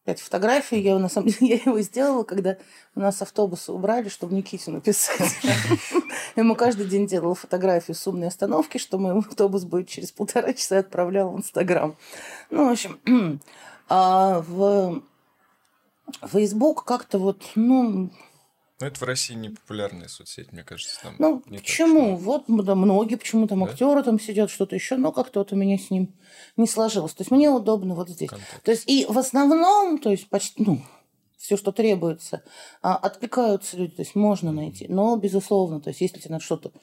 [0.06, 0.80] пять фотографий.
[0.80, 2.58] Я, на самом деле, я его сделала, когда
[2.96, 5.36] у нас автобусы убрали, чтобы Никите написать.
[6.36, 10.80] Ему каждый день делала фотографию с умной остановки, что мой автобус будет через полтора часа
[10.80, 11.98] отправлял в Инстаграм.
[12.50, 13.00] Ну, в общем,
[13.90, 15.02] а в
[16.28, 18.10] Facebook как-то вот, ну,
[18.82, 21.00] ну, это в России не популярная соцсеть, мне кажется.
[21.02, 22.18] Там ну, почему?
[22.18, 23.72] Так, вот да, многие, почему там да?
[23.72, 26.14] актеры там сидят, что-то еще, но как-то вот у меня с ним
[26.58, 27.14] не сложилось.
[27.14, 28.30] То есть мне удобно вот здесь.
[28.30, 28.64] Контакт.
[28.64, 30.82] То есть и в основном, то есть почти, ну,
[31.38, 32.44] все, что требуется,
[32.82, 34.88] а, откликаются люди, то есть можно найти.
[34.90, 36.74] Но, безусловно, то есть если тебе надо что-то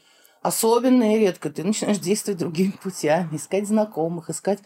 [0.41, 4.61] особенное и редко, ты начинаешь действовать другими путями, искать знакомых, искать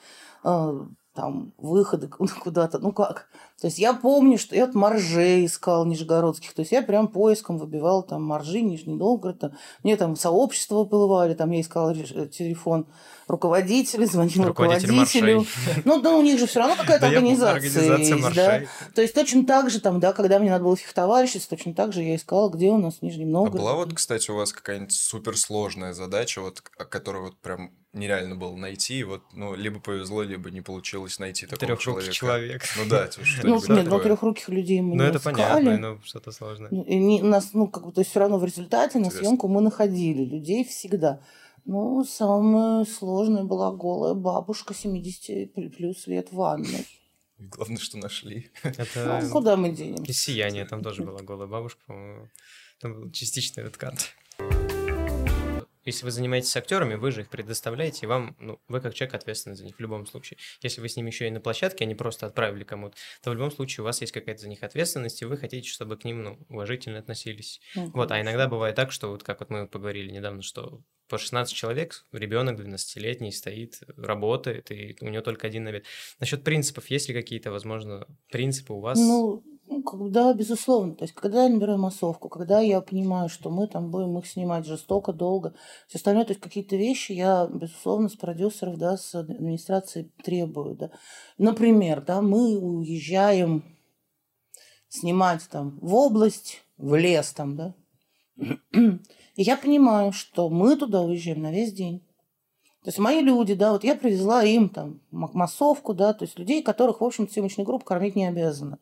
[0.45, 0.87] э,
[1.17, 2.09] там выходы
[2.43, 3.29] куда-то, ну как.
[3.61, 7.57] То есть я помню, что я вот моржей искал нижегородских, то есть я прям поиском
[7.57, 9.53] выбивал там моржи, Нижний Новгород, там,
[9.83, 12.87] мне там сообщества выплывали, там я искал э, телефон
[13.29, 15.37] руководителя, звонил Руководитель руководителю.
[15.39, 15.83] Маршей.
[15.85, 18.63] Ну да, у них же все равно какая-то организация есть, да.
[18.95, 22.03] То есть точно так же там, да, когда мне надо было фехтовальщица, точно так же
[22.03, 23.59] я искала, где у нас в Нижнем Новгороде.
[23.59, 28.55] А была вот, кстати, у вас какая-нибудь суперсложная задача, вот, которая вот прям нереально было
[28.57, 29.03] найти.
[29.05, 32.13] Вот, ну, либо повезло, либо не получилось найти такого человека.
[32.13, 32.63] человек.
[32.77, 33.09] Ну да,
[33.43, 36.69] Ну, нет, ну, трехруких людей мы Ну, это понятно, но что-то сложное.
[36.71, 39.49] Ну, и не, нас, ну, как бы, то есть все равно в результате на съемку
[39.49, 41.21] мы находили людей всегда.
[41.65, 46.87] Ну, самая сложная была голая бабушка 70 плюс лет в ванной.
[47.39, 48.51] Главное, что нашли.
[48.63, 49.21] Это...
[49.23, 50.11] Ну, куда мы денемся?
[50.11, 52.29] И сияние там тоже была голая бабушка, по-моему.
[52.81, 54.15] Там частичный откат
[55.87, 59.57] если вы занимаетесь актерами, вы же их предоставляете, и вам, ну, вы как человек ответственны
[59.57, 60.39] за них в любом случае.
[60.61, 63.51] Если вы с ними еще и на площадке, они просто отправили кому-то, то в любом
[63.51, 66.39] случае у вас есть какая-то за них ответственность, и вы хотите, чтобы к ним, ну,
[66.49, 67.61] уважительно относились.
[67.75, 71.19] Ну, вот, а иногда бывает так, что вот как вот мы поговорили недавно, что по
[71.19, 75.87] 16 человек, ребенок 12-летний стоит, работает, и у него только один обед.
[76.19, 78.99] Насчет принципов, есть ли какие-то, возможно, принципы у вас?
[78.99, 80.95] Ну, ну, да, безусловно.
[80.95, 84.67] То есть, когда я набираю массовку, когда я понимаю, что мы там будем их снимать
[84.67, 85.55] жестоко, долго,
[85.89, 90.91] все остальное, то есть какие-то вещи я, безусловно, с продюсеров, да, с администрации требую, да.
[91.39, 93.65] Например, да, мы уезжаем
[94.89, 97.75] снимать там в область, в лес там, да.
[98.37, 102.01] И я понимаю, что мы туда уезжаем на весь день.
[102.83, 106.63] То есть мои люди, да, вот я привезла им там массовку, да, то есть людей,
[106.63, 108.79] которых, в общем, съемочная группа кормить не обязана.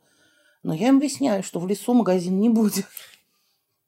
[0.65, 2.87] Но я им объясняю, что в лесу магазин не будет.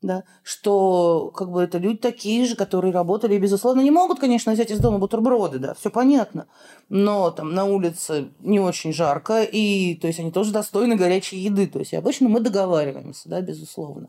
[0.02, 4.52] Да, что как бы это люди такие же, которые работали и, безусловно, не могут, конечно,
[4.52, 6.46] взять из дома бутерброды, да, все понятно.
[6.90, 11.66] Но там на улице не очень жарко, и то есть они тоже достойны горячей еды.
[11.66, 14.08] То есть обычно мы договариваемся, да, безусловно.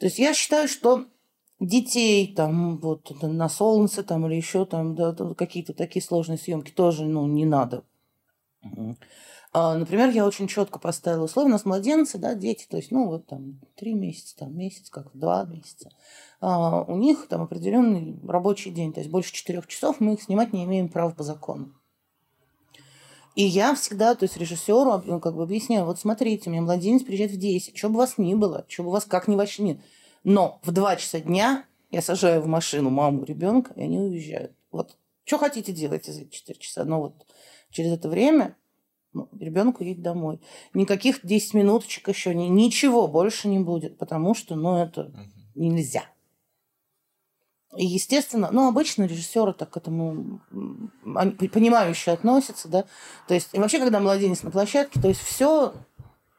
[0.00, 1.06] То есть я считаю, что
[1.60, 7.04] детей там вот на солнце там или еще там да, какие-то такие сложные съемки тоже
[7.04, 7.84] ну не надо
[9.54, 11.48] например, я очень четко поставила условия.
[11.48, 15.10] У нас младенцы, да, дети, то есть, ну, вот там три месяца, там месяц, как
[15.14, 15.90] два месяца.
[16.40, 20.52] А, у них там определенный рабочий день, то есть больше четырех часов мы их снимать
[20.52, 21.72] не имеем права по закону.
[23.34, 27.04] И я всегда, то есть режиссеру ну, как бы объясняю, вот смотрите, у меня младенец
[27.04, 29.80] приезжает в 10, что бы вас ни было, что бы вас как ни вообще.
[30.24, 34.52] Но в 2 часа дня я сажаю в машину маму, ребенка, и они уезжают.
[34.72, 36.84] Вот что хотите делать за эти 4 часа?
[36.84, 37.26] Но вот
[37.70, 38.56] через это время
[39.12, 40.40] ну, ребенку едет домой.
[40.74, 45.12] Никаких 10 минуточек еще, ни, ничего больше не будет, потому что, ну, это
[45.54, 46.04] нельзя.
[47.76, 50.40] И, естественно, ну, обычно режиссеры так к этому
[51.02, 52.84] понимающе относятся, да.
[53.26, 55.74] То есть, и вообще, когда младенец на площадке, то есть все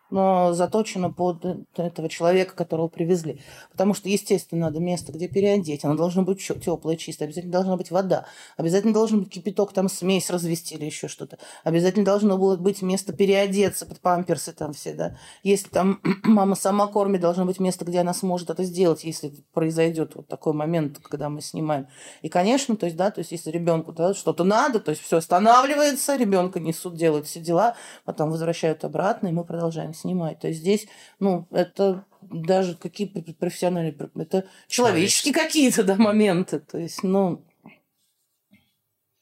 [0.09, 1.45] но заточено под
[1.75, 3.41] этого человека, которого привезли.
[3.71, 5.85] Потому что, естественно, надо место, где переодеть.
[5.85, 7.27] Оно должно быть теплое, чистое.
[7.27, 8.25] Обязательно должна быть вода.
[8.57, 11.37] Обязательно должен быть кипяток, там смесь развести или еще что-то.
[11.63, 15.17] Обязательно должно было быть место переодеться под памперсы там все, да.
[15.43, 20.15] Если там мама сама кормит, должно быть место, где она сможет это сделать, если произойдет
[20.15, 21.87] вот такой момент, когда мы снимаем.
[22.21, 25.17] И, конечно, то есть, да, то есть, если ребенку да, что-то надо, то есть все
[25.17, 30.39] останавливается, ребенка несут, делают все дела, потом возвращают обратно, и мы продолжаем снимать.
[30.39, 30.87] То есть здесь,
[31.19, 36.59] ну, это даже какие профессиональные, это человеческие какие-то да, моменты.
[36.59, 37.45] То есть, ну...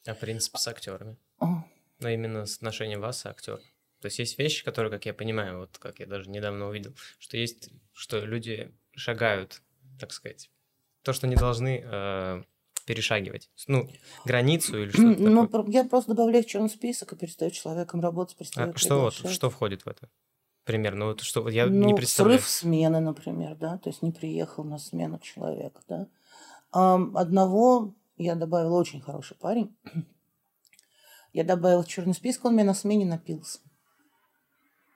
[0.06, 1.18] А принцип с актерами?
[1.40, 1.66] А.
[2.00, 3.60] Ну, именно с отношением вас и актера.
[4.02, 7.38] То есть есть вещи, которые, как я понимаю, вот как я даже недавно увидел, что
[7.38, 9.62] есть, что люди шагают,
[10.00, 10.52] так сказать,
[11.02, 12.44] то, что не должны э,
[12.86, 13.50] перешагивать?
[13.68, 13.90] Ну,
[14.24, 15.72] границу или что-то Ну, такое?
[15.72, 19.50] я просто добавляю в черный список и перестаю человеком работать, перестаю а что, вот, что
[19.50, 20.10] входит в это?
[20.68, 21.06] Примерно?
[21.06, 22.40] Вот что вот я ну, не представляю.
[22.40, 26.08] Срыв смены, например, да, то есть не приехал на смену человек, да.
[26.72, 29.76] Одного я добавила очень хороший парень.
[31.34, 33.60] Я добавила в черный список, он мне на смене напился.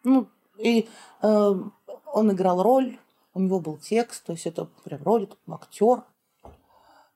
[0.03, 0.89] Ну, и
[1.21, 1.53] э,
[2.05, 2.97] он играл роль,
[3.35, 6.03] у него был текст, то есть это прям роль, это актер.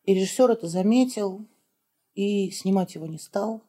[0.03, 1.43] И режиссер это заметил
[2.13, 3.63] и снимать его не стал.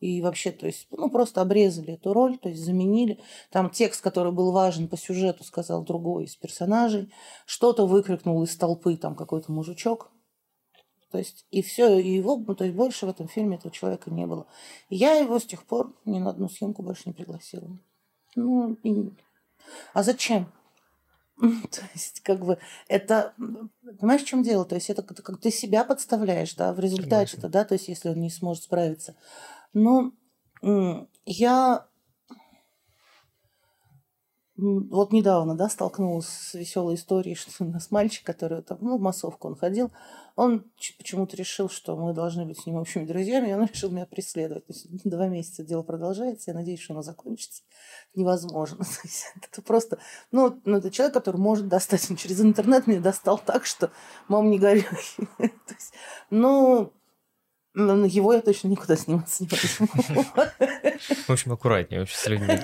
[0.00, 3.20] И вообще, то есть, ну, просто обрезали эту роль, то есть заменили.
[3.50, 7.12] Там текст, который был важен по сюжету, сказал другой из персонажей.
[7.44, 10.10] Что-то выкрикнул из толпы там какой-то мужичок.
[11.10, 14.10] То есть, и все, и его, ну, то есть, больше в этом фильме этого человека
[14.10, 14.46] не было.
[14.88, 17.68] И я его с тех пор ни на одну съемку больше не пригласила.
[18.36, 19.12] Ну, и...
[19.92, 20.50] а зачем?
[21.40, 23.34] То есть, как бы, это,
[23.98, 24.64] понимаешь, в чем дело?
[24.64, 28.20] То есть, это как ты себя подставляешь, да, в результате-то, да, то есть, если он
[28.20, 29.16] не сможет справиться.
[29.72, 30.12] Ну,
[31.24, 31.86] я
[34.60, 39.00] вот недавно, да, столкнулась с веселой историей, что у нас мальчик, который там, ну, в
[39.00, 39.90] массовку он ходил,
[40.36, 44.06] он почему-то решил, что мы должны быть с ним общими друзьями, и он решил меня
[44.06, 44.66] преследовать.
[44.66, 47.62] То есть два месяца дело продолжается, я надеюсь, что оно закончится.
[48.14, 48.84] Невозможно.
[49.36, 49.98] Это просто,
[50.30, 53.90] ну, ну, это человек, который может достать, он через интернет меня достал так, что,
[54.28, 54.84] мам, не горюй.
[56.30, 56.92] ну,
[57.72, 60.24] но его я точно никуда сниматься не возьму.
[61.26, 62.58] В общем, аккуратнее вообще с людьми.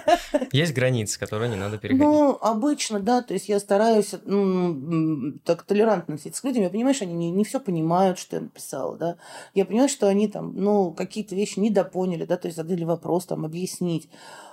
[0.52, 2.04] Есть границы, которые не надо переходить.
[2.04, 6.64] Ну, обычно, да, то есть я стараюсь ну, так толерантно относиться к людям.
[6.64, 9.16] Я понимаю, что они не, не все понимают, что я написала, да.
[9.54, 13.44] Я понимаю, что они там, ну, какие-то вещи недопоняли, да, то есть задали вопрос, там,
[13.44, 14.11] объяснить.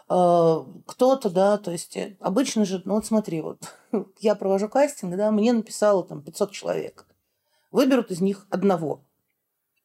[0.07, 3.75] А, кто-то, да, то есть э, обычно же, ну вот смотри, вот
[4.19, 7.07] я провожу кастинг, да, мне написало там 500 человек.
[7.71, 9.03] Выберут из них одного–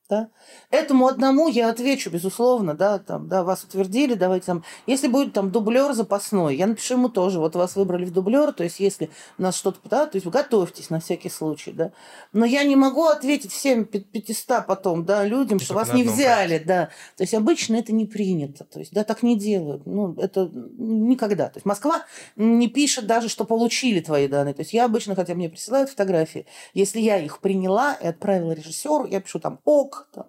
[0.09, 0.29] да?
[0.71, 5.51] Этому одному я отвечу, безусловно, да, там, да, вас утвердили, давайте там, если будет там
[5.51, 9.43] дублер запасной, я напишу ему тоже, вот вас выбрали в дублер, то есть если у
[9.43, 11.93] нас что-то, да, то есть готовьтесь на всякий случай, да.
[12.33, 16.69] Но я не могу ответить всем 500 потом, да, людям, что вас не взяли, проекте.
[16.69, 16.89] да.
[17.17, 21.49] То есть обычно это не принято, то есть, да, так не делают, ну, это никогда.
[21.49, 22.05] То есть Москва
[22.37, 24.55] не пишет даже, что получили твои данные.
[24.55, 29.07] То есть я обычно, хотя мне присылают фотографии, если я их приняла и отправила режиссеру,
[29.07, 30.27] я пишу там ок, там,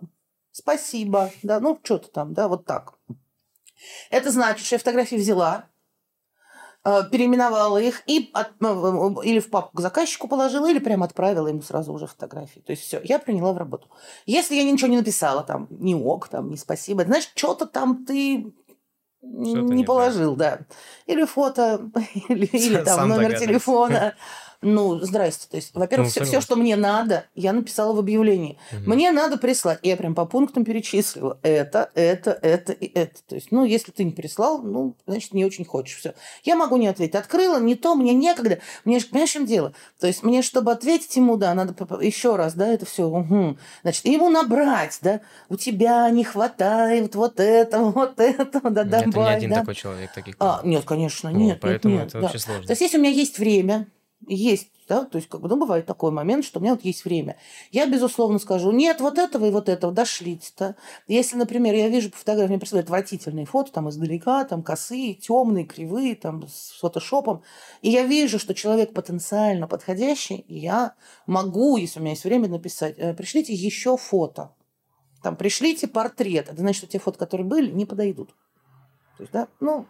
[0.52, 2.94] спасибо, да, ну, что-то там, да, вот так.
[4.10, 5.66] Это значит, что я фотографии взяла,
[6.84, 11.48] э, переименовала их и от, ну, или в папку к заказчику положила, или прямо отправила
[11.48, 12.60] ему сразу уже фотографии.
[12.60, 13.90] То есть все, я приняла в работу.
[14.26, 18.54] Если я ничего не написала, там, ни ок, там, ни спасибо, значит, что-то там ты
[19.22, 20.62] не, не положил, да.
[21.06, 21.90] Или фото,
[22.30, 24.16] или, или там номер телефона.
[24.62, 25.48] Ну, здрасте.
[25.50, 28.58] То есть, во-первых, Ну, все, что мне надо, я написала в объявлении.
[28.74, 28.84] Мгм.
[28.94, 29.80] Мне надо прислать.
[29.84, 31.40] Я прям по пунктам перечислила.
[31.44, 33.22] Это, это, это и это.
[33.28, 35.98] То есть, ну, если ты не прислал, ну, значит, не очень хочешь.
[35.98, 36.14] Все.
[36.44, 37.16] Я могу не ответить.
[37.16, 38.60] Открыла, не то, мне некогда.
[38.84, 39.74] Мне, ж- понимаешь, в чем дело?
[39.98, 43.56] То есть, мне, чтобы ответить ему, да, надо еще раз, да, это все.
[43.84, 49.06] Значит, и ему набрать, да, у тебя не хватает вот этого, вот этого, да, Это
[49.06, 49.56] не добавь, один да.
[49.62, 52.22] такой человек, таких А, нет, конечно, Вот, нет, нет, поэтому нет, это да.
[52.24, 52.66] вообще сложно.
[52.66, 53.88] То есть, если у меня есть время,
[54.28, 57.06] есть, да, то есть, как бы, ну, бывает такой момент, что у меня вот есть
[57.06, 57.38] время.
[57.72, 60.76] Я, безусловно, скажу, нет, вот этого и вот этого, дошлите-то.
[61.08, 65.66] Если, например, я вижу по фотографии, мне присылают отвратительные фото, там, издалека, там, косые, темные,
[65.66, 67.44] кривые, там, с фотошопом,
[67.82, 70.96] и я вижу, что человек потенциально подходящий, и я
[71.26, 74.54] могу, если у меня есть время, написать, «Э, пришлите еще фото.
[75.22, 76.48] Там, пришлите портрет.
[76.50, 78.30] Это значит, что те фото, которые были, не подойдут.
[79.18, 79.86] То есть, да, ну,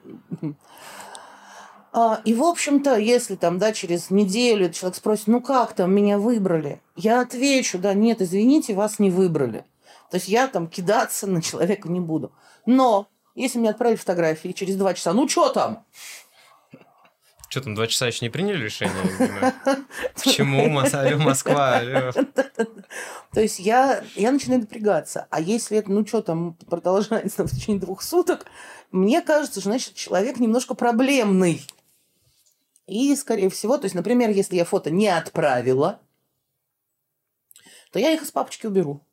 [2.24, 6.82] и, в общем-то, если там, да, через неделю человек спросит, ну как там, меня выбрали?
[6.96, 9.66] Я отвечу, да, нет, извините, вас не выбрали.
[10.12, 12.32] То есть я там кидаться на человека не буду.
[12.66, 15.86] Но если мне отправили фотографии через два часа, ну что там?
[17.50, 18.94] Что там, два часа еще не приняли решение?
[20.14, 20.70] Почему?
[21.18, 21.82] Москва.
[23.34, 25.26] То есть я, я начинаю напрягаться.
[25.32, 28.46] А если это, ну что там, продолжается в течение двух суток,
[28.92, 31.66] мне кажется, что, значит, человек немножко проблемный.
[32.90, 36.02] И, скорее всего, то есть, например, если я фото не отправила,
[37.92, 39.06] то я их из папочки уберу.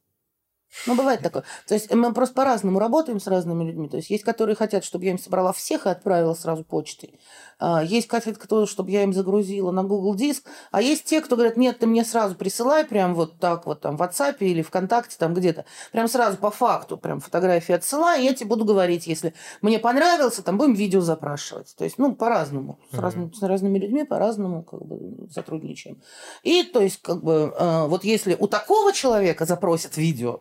[0.87, 1.45] Ну, бывает такое.
[1.67, 3.89] То есть мы просто по-разному работаем с разными людьми.
[3.89, 7.19] То есть есть, которые хотят, чтобы я им собрала всех и отправила сразу почтой.
[7.59, 10.47] А, Есть, хотят, кто, чтобы я им загрузила на Google Диск.
[10.71, 13.97] А есть те, кто говорят, нет, ты мне сразу присылай прям вот так вот там
[13.97, 15.65] в WhatsApp или ВКонтакте там где-то.
[15.93, 20.43] Прям сразу по факту прям фотографии отсылай, и я тебе буду говорить, если мне понравился,
[20.43, 21.75] там будем видео запрашивать.
[21.77, 22.79] То есть, ну, по-разному.
[22.91, 23.03] С, Мгм.
[23.03, 26.03] разными, с разными людьми по-разному как бы сотрудничаем.
[26.43, 30.41] И, то есть, как бы, э, вот если у такого человека запросят видео,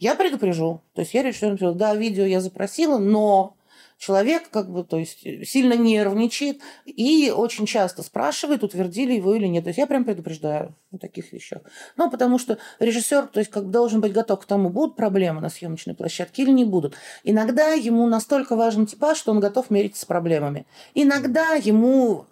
[0.00, 0.80] я предупрежу.
[0.94, 3.56] То есть я решу, да, видео я запросила, но
[3.98, 9.64] человек как бы, то есть сильно нервничает и очень часто спрашивает, утвердили его или нет.
[9.64, 11.60] То есть я прям предупреждаю о таких вещах.
[11.96, 15.42] Ну, потому что режиссер, то есть как бы должен быть готов к тому, будут проблемы
[15.42, 16.94] на съемочной площадке или не будут.
[17.22, 20.66] Иногда ему настолько важен типаж, что он готов мериться с проблемами.
[20.94, 22.24] Иногда ему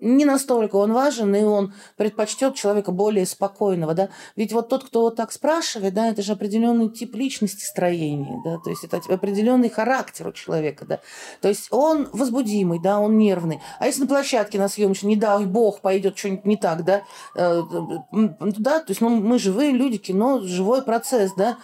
[0.00, 4.08] не настолько он важен, и он предпочтет человека более спокойного, да.
[4.36, 8.58] Ведь вот тот, кто вот так спрашивает, да, это же определенный тип личности строения, да,
[8.58, 11.00] то есть это определенный характер у человека, да.
[11.40, 13.60] То есть он возбудимый, да, он нервный.
[13.80, 17.02] А если на площадке на съемочной, не дай бог, пойдет что-нибудь не так, да,
[17.34, 17.62] э,
[18.12, 21.58] да, то есть ну, мы живые люди, кино, живой процесс, да.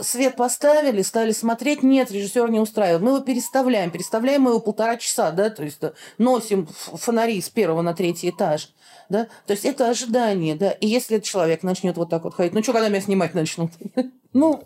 [0.00, 3.02] Свет поставили, стали смотреть, нет, режиссер не устраивает.
[3.02, 7.75] Мы его переставляем, переставляем его полтора часа, да, то есть э, носим фонари с первого
[7.82, 8.70] на третий этаж,
[9.08, 12.52] да, то есть это ожидание, да, и если этот человек начнет вот так вот ходить,
[12.52, 13.72] ну что, когда меня снимать начнут?
[14.32, 14.62] Ну,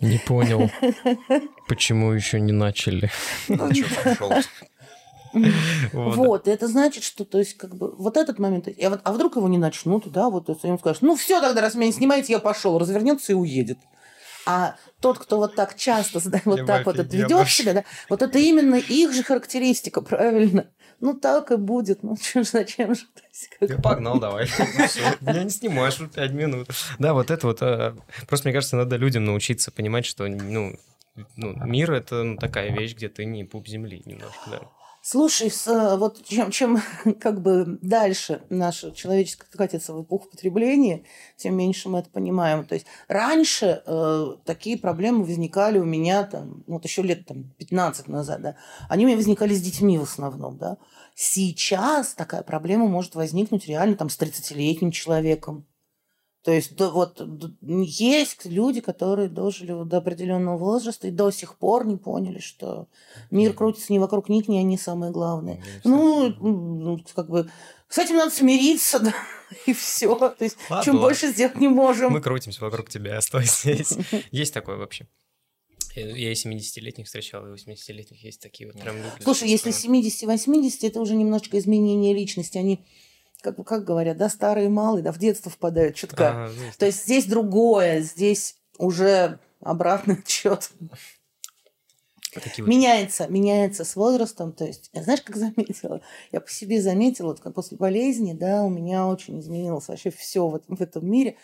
[0.00, 0.68] Не понял,
[1.68, 3.08] почему еще не начали.
[3.46, 4.32] Пришел?
[5.92, 6.16] Вот.
[6.16, 9.36] вот, это значит, что, то есть, как бы, вот этот момент, а, вот, а вдруг
[9.36, 11.92] его не начнут, да, вот, то есть, ему скажут, ну, все, тогда, раз меня не
[11.92, 13.78] снимаете, я пошел, развернется и уедет.
[14.46, 18.22] А тот, кто вот так часто, да, вот так вот это ведет себя, да, вот
[18.22, 20.66] это именно их же характеристика, правильно?
[21.00, 22.02] Ну, так и будет.
[22.02, 23.02] Ну, чё зачем же?
[23.58, 24.46] Как Я погнал, давай.
[24.58, 26.68] Ну Меня не снимаешь уже пять минут.
[26.98, 27.62] Да, вот это вот.
[27.62, 27.94] э,
[28.28, 30.76] Просто, мне кажется, надо людям научиться понимать, что, ну,
[31.36, 34.60] ну, мир— это ну, такая вещь, где ты не пуп земли немножко, да.
[35.02, 36.78] Слушай, э, вот чем, чем
[37.20, 41.04] как бы дальше наше человеческое катится в эпоху потребления,
[41.36, 42.66] тем меньше мы это понимаем.
[42.66, 47.44] То есть раньше э, такие проблемы возникали у меня там, ну, вот еще лет там,
[47.56, 48.56] 15 назад, да.
[48.90, 50.76] Они у меня возникали с детьми в основном, да.
[51.14, 55.66] Сейчас такая проблема может возникнуть реально там с 30-летним человеком.
[56.42, 57.20] То есть да, вот
[57.60, 62.88] есть люди, которые дожили до определенного возраста и до сих пор не поняли, что
[63.30, 65.62] мир крутится не вокруг них, не они самые главные.
[65.84, 67.50] Ну, ну, как бы
[67.90, 69.12] с этим надо смириться, да,
[69.66, 70.16] и все.
[70.16, 72.12] То есть, Ладно, чем больше сделать не можем.
[72.12, 73.98] Мы крутимся вокруг тебя, стой здесь.
[74.30, 75.06] Есть такое вообще.
[75.94, 79.08] Я и 70-летних встречал, и 80-летних есть такие вот прям люди.
[79.22, 82.58] Слушай, если 70-80, это уже немножечко изменение личности.
[82.58, 82.84] Они,
[83.40, 86.46] как, как говорят, да, старые и малые, да, в детство впадают чутка.
[86.46, 90.70] А, ну, То есть здесь другое, здесь уже обратный отчет.
[92.32, 94.52] такие вот Меняется, меняется с возрастом.
[94.52, 96.02] То есть, знаешь, как заметила?
[96.30, 100.54] Я по себе заметила, вот после болезни, да, у меня очень изменилось вообще все в
[100.54, 101.36] этом, в этом мире.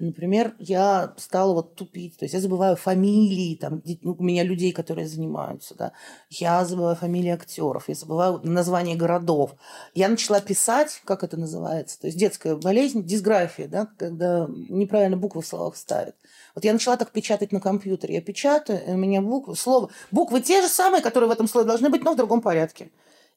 [0.00, 5.06] Например, я стала вот тупить, то есть я забываю фамилии, там, у меня людей, которые
[5.06, 5.92] занимаются, да,
[6.30, 9.54] я забываю фамилии актеров, я забываю названия городов.
[9.94, 15.42] Я начала писать, как это называется, то есть детская болезнь, дисграфия, да, когда неправильно буквы
[15.42, 16.16] в словах ставят.
[16.56, 18.14] Вот я начала так печатать на компьютере.
[18.14, 21.88] Я печатаю, у меня буквы, слово, буквы те же самые, которые в этом слове должны
[21.88, 22.90] быть, но в другом порядке.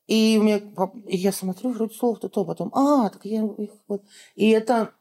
[0.08, 0.64] И, мне,
[1.06, 4.04] и я смотрю, вроде слово-то то, потом, а, так я их вот...
[4.36, 4.94] И это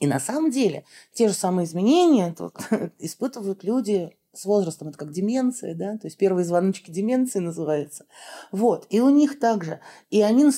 [0.00, 2.56] и на самом деле те же самые изменения тут
[2.98, 4.88] испытывают люди с возрастом.
[4.88, 8.04] Это как деменция, да, то есть первые звоночки деменции называются.
[8.52, 9.80] Вот, и у них также.
[10.10, 10.50] И они,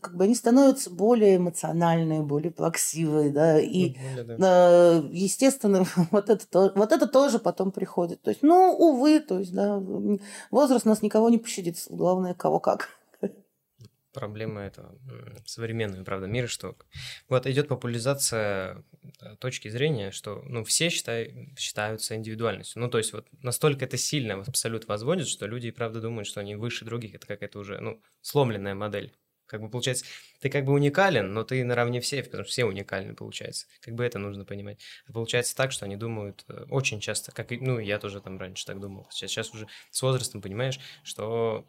[0.00, 6.92] как бы, они становятся более эмоциональные, более плаксивые, да, и, э, естественно, вот это, вот
[6.92, 8.22] это тоже потом приходит.
[8.22, 9.82] То есть, ну, увы, то есть, да,
[10.50, 12.97] возраст нас никого не пощадит, главное, кого как
[14.18, 14.98] проблема этого
[15.46, 16.76] современного, правда, мира, что
[17.28, 18.84] вот идет популяризация
[19.20, 22.82] э, точки зрения, что ну, все считай, считаются индивидуальностью.
[22.82, 26.40] Ну, то есть вот настолько это сильно в абсолют возводит, что люди правда думают, что
[26.40, 27.14] они выше других.
[27.14, 29.14] Это какая-то уже ну, сломленная модель.
[29.46, 30.04] Как бы получается,
[30.40, 33.66] ты как бы уникален, но ты наравне всех, потому что все уникальны, получается.
[33.80, 34.78] Как бы это нужно понимать.
[35.06, 38.38] А получается так, что они думают э, очень часто, как и, ну, я тоже там
[38.38, 39.06] раньше так думал.
[39.10, 41.66] Сейчас, сейчас уже с возрастом понимаешь, что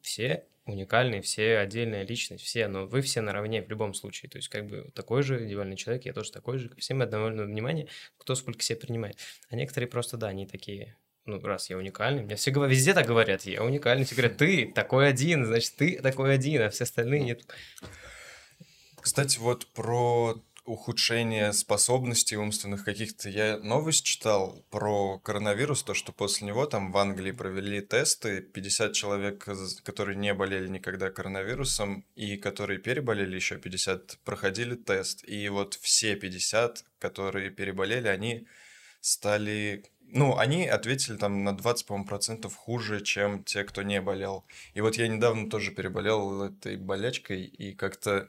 [0.00, 4.30] все уникальные, все отдельная личность, все, но вы все наравне в любом случае.
[4.30, 7.88] То есть, как бы такой же индивидуальный человек, я тоже такой же, всем одного внимания,
[8.16, 9.16] кто сколько себе принимает.
[9.48, 13.06] А некоторые просто, да, они такие, ну, раз я уникальный, мне все говорят, везде так
[13.06, 17.20] говорят, я уникальный, все говорят, ты такой один, значит, ты такой один, а все остальные
[17.20, 17.42] нет.
[19.00, 23.28] Кстати, вот про ухудшение способностей умственных каких-то.
[23.28, 28.92] Я новость читал про коронавирус, то, что после него там в Англии провели тесты, 50
[28.92, 29.48] человек,
[29.82, 35.26] которые не болели никогда коронавирусом, и которые переболели, еще 50 проходили тест.
[35.26, 38.46] И вот все 50, которые переболели, они
[39.00, 39.84] стали
[40.14, 44.44] ну, они ответили там на 20, по процентов хуже, чем те, кто не болел.
[44.74, 48.28] И вот я недавно тоже переболел этой болячкой, и как-то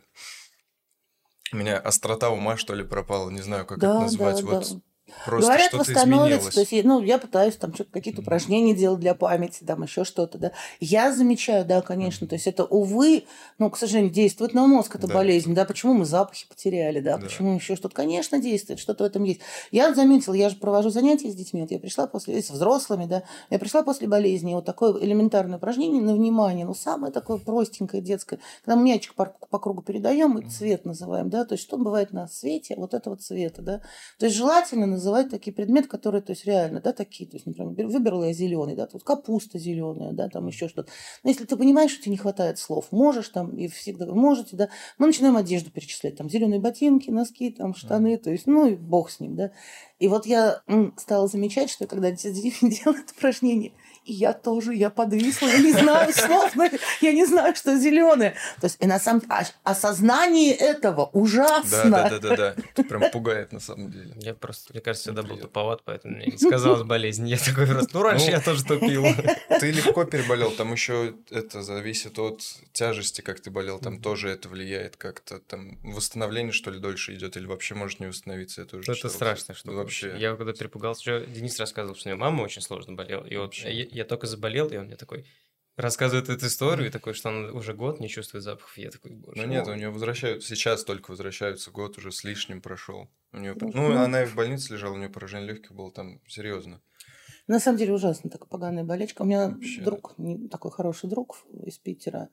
[1.53, 4.41] у меня острота ума, что ли, пропала, не знаю, как да, это назвать.
[4.43, 4.81] Да, вот да.
[5.25, 6.51] Просто Говорят, что-то восстановится.
[6.51, 10.05] То есть, ну, я пытаюсь там что-то, какие-то mm упражнения делать для памяти, там еще
[10.05, 10.51] что-то, да.
[10.79, 13.25] Я замечаю, да, конечно, mm то есть это, увы,
[13.59, 15.13] ну, к сожалению, действует на мозг эта да.
[15.13, 17.25] болезнь, да, почему мы запахи потеряли, да, да.
[17.25, 19.41] почему еще что-то, конечно, действует, что-то в этом есть.
[19.71, 23.23] Я заметила, я же провожу занятия с детьми, вот я пришла после, с взрослыми, да,
[23.49, 28.39] я пришла после болезни, вот такое элементарное упражнение на внимание, ну, самое такое простенькое детское,
[28.63, 32.13] когда мы мячик по, по кругу передаем и цвет называем, да, то есть что бывает
[32.13, 33.81] на свете, вот этого цвета, да,
[34.17, 37.87] то есть желательно называть такие предметы, которые, то есть реально, да, такие, то есть, например,
[37.87, 40.89] выбрала я зеленый, да, тут капуста зеленая, да, там еще что-то.
[41.23, 44.69] Но если ты понимаешь, что тебе не хватает слов, можешь там и всегда можете, да,
[44.97, 49.09] мы начинаем одежду перечислять, там зеленые ботинки, носки, там штаны, то есть, ну и бог
[49.09, 49.51] с ним, да.
[49.99, 50.61] И вот я
[50.97, 53.73] стала замечать, что когда дети делают упражнение,
[54.05, 56.53] и я тоже, я подвисла, я не знаю слов,
[57.01, 58.31] я не знаю, что зеленое.
[58.59, 59.33] То есть, и на самом деле,
[59.63, 61.89] осознание этого ужасно.
[61.89, 64.13] Да, да, да, да, прям пугает на самом деле.
[64.17, 67.27] Я просто, мне кажется, всегда был туповат, поэтому мне не сказалась болезнь.
[67.27, 69.05] Я такой просто, ну, раньше я тоже тупил.
[69.59, 72.41] Ты легко переболел, там еще это зависит от
[72.73, 77.37] тяжести, как ты болел, там тоже это влияет как-то, там восстановление, что ли, дольше идет,
[77.37, 80.15] или вообще может не восстановиться, это уже Это страшно, что вообще.
[80.17, 83.53] Я когда перепугался, Денис рассказывал, что у него мама очень сложно болела, и вот
[83.93, 85.25] я только заболел, и он мне такой
[85.75, 88.77] рассказывает эту историю, такой, что он уже год не чувствует запахов.
[88.77, 92.61] Я такой, боже Ну нет, у нее возвращаются, сейчас только возвращаются, год уже с лишним
[92.61, 93.09] прошел.
[93.31, 96.21] У нее, ну, ну, она и в больнице лежала, у нее поражение легких было там
[96.27, 96.81] серьезно.
[97.47, 99.23] На самом деле ужасно такая поганая болечка.
[99.23, 99.81] У меня Вообще.
[99.81, 100.15] друг,
[100.49, 102.29] такой хороший друг из Питера,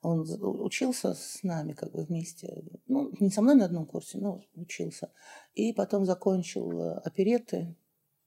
[0.00, 4.42] он учился с нами как бы вместе, ну, не со мной на одном курсе, но
[4.54, 5.10] учился.
[5.54, 7.74] И потом закончил э, опереты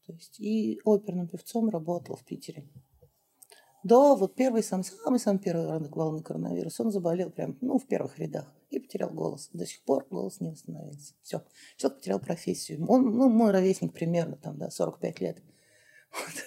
[0.08, 2.66] то есть и оперным певцом работал в Питере.
[3.84, 8.18] До вот первый, сам, самый самый первый волны коронавируса он заболел прям, ну, в первых
[8.18, 9.50] рядах и потерял голос.
[9.54, 11.14] До сих пор голос не восстановился.
[11.22, 11.44] Все.
[11.78, 12.86] Человек потерял профессию.
[12.88, 15.38] Он, ну, мой ровесник примерно, там, да, 45 лет.
[16.18, 16.44] Вот.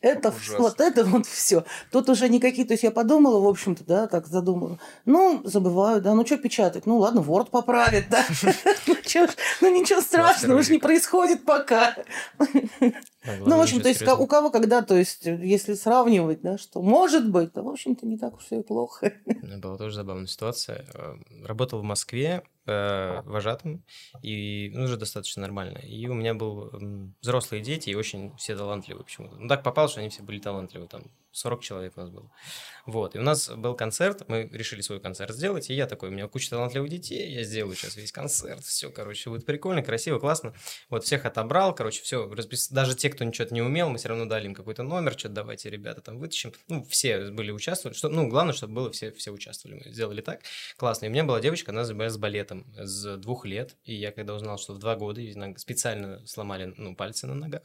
[0.00, 1.64] Это вот это вот все.
[1.90, 4.78] Тут уже никакие, то есть я подумала, в общем-то, да, так задумала.
[5.04, 6.86] Ну, забываю, да, ну что печатать?
[6.86, 8.24] Ну ладно, Word поправит, да.
[8.86, 9.26] Ну,
[9.60, 11.96] ну ничего страшного, уж не происходит пока.
[13.24, 17.30] Ну, в общем, то есть у кого когда, то есть если сравнивать, да, что может
[17.30, 19.12] быть, то, в общем-то, не так уж все и плохо.
[19.58, 20.86] Была тоже забавная ситуация.
[21.44, 23.84] Работал в Москве, э, вожатым,
[24.22, 25.78] и ну, уже достаточно нормально.
[25.78, 26.70] И у меня был
[27.20, 29.36] взрослые дети, и очень все талантливые почему-то.
[29.36, 30.86] Ну, так попало, что они все были талантливы.
[30.86, 31.02] Там
[31.32, 32.30] 40 человек у нас было.
[32.86, 36.12] Вот, и у нас был концерт, мы решили свой концерт сделать, и я такой, у
[36.12, 40.54] меня куча талантливых детей, я сделаю сейчас весь концерт, все, короче, будет прикольно, красиво, классно.
[40.88, 42.68] Вот, всех отобрал, короче, все, распис...
[42.68, 45.70] даже те, кто ничего не умел, мы все равно дали им какой-то номер, что-то давайте,
[45.70, 46.52] ребята, там вытащим.
[46.68, 50.40] Ну, все были участвовали, что, ну, главное, чтобы было, все, все участвовали, мы сделали так,
[50.76, 51.06] классно.
[51.06, 54.58] И у меня была девочка, она занималась балетом с двух лет, и я когда узнал,
[54.58, 55.20] что в два года
[55.56, 57.62] специально сломали, ну, пальцы на ногах,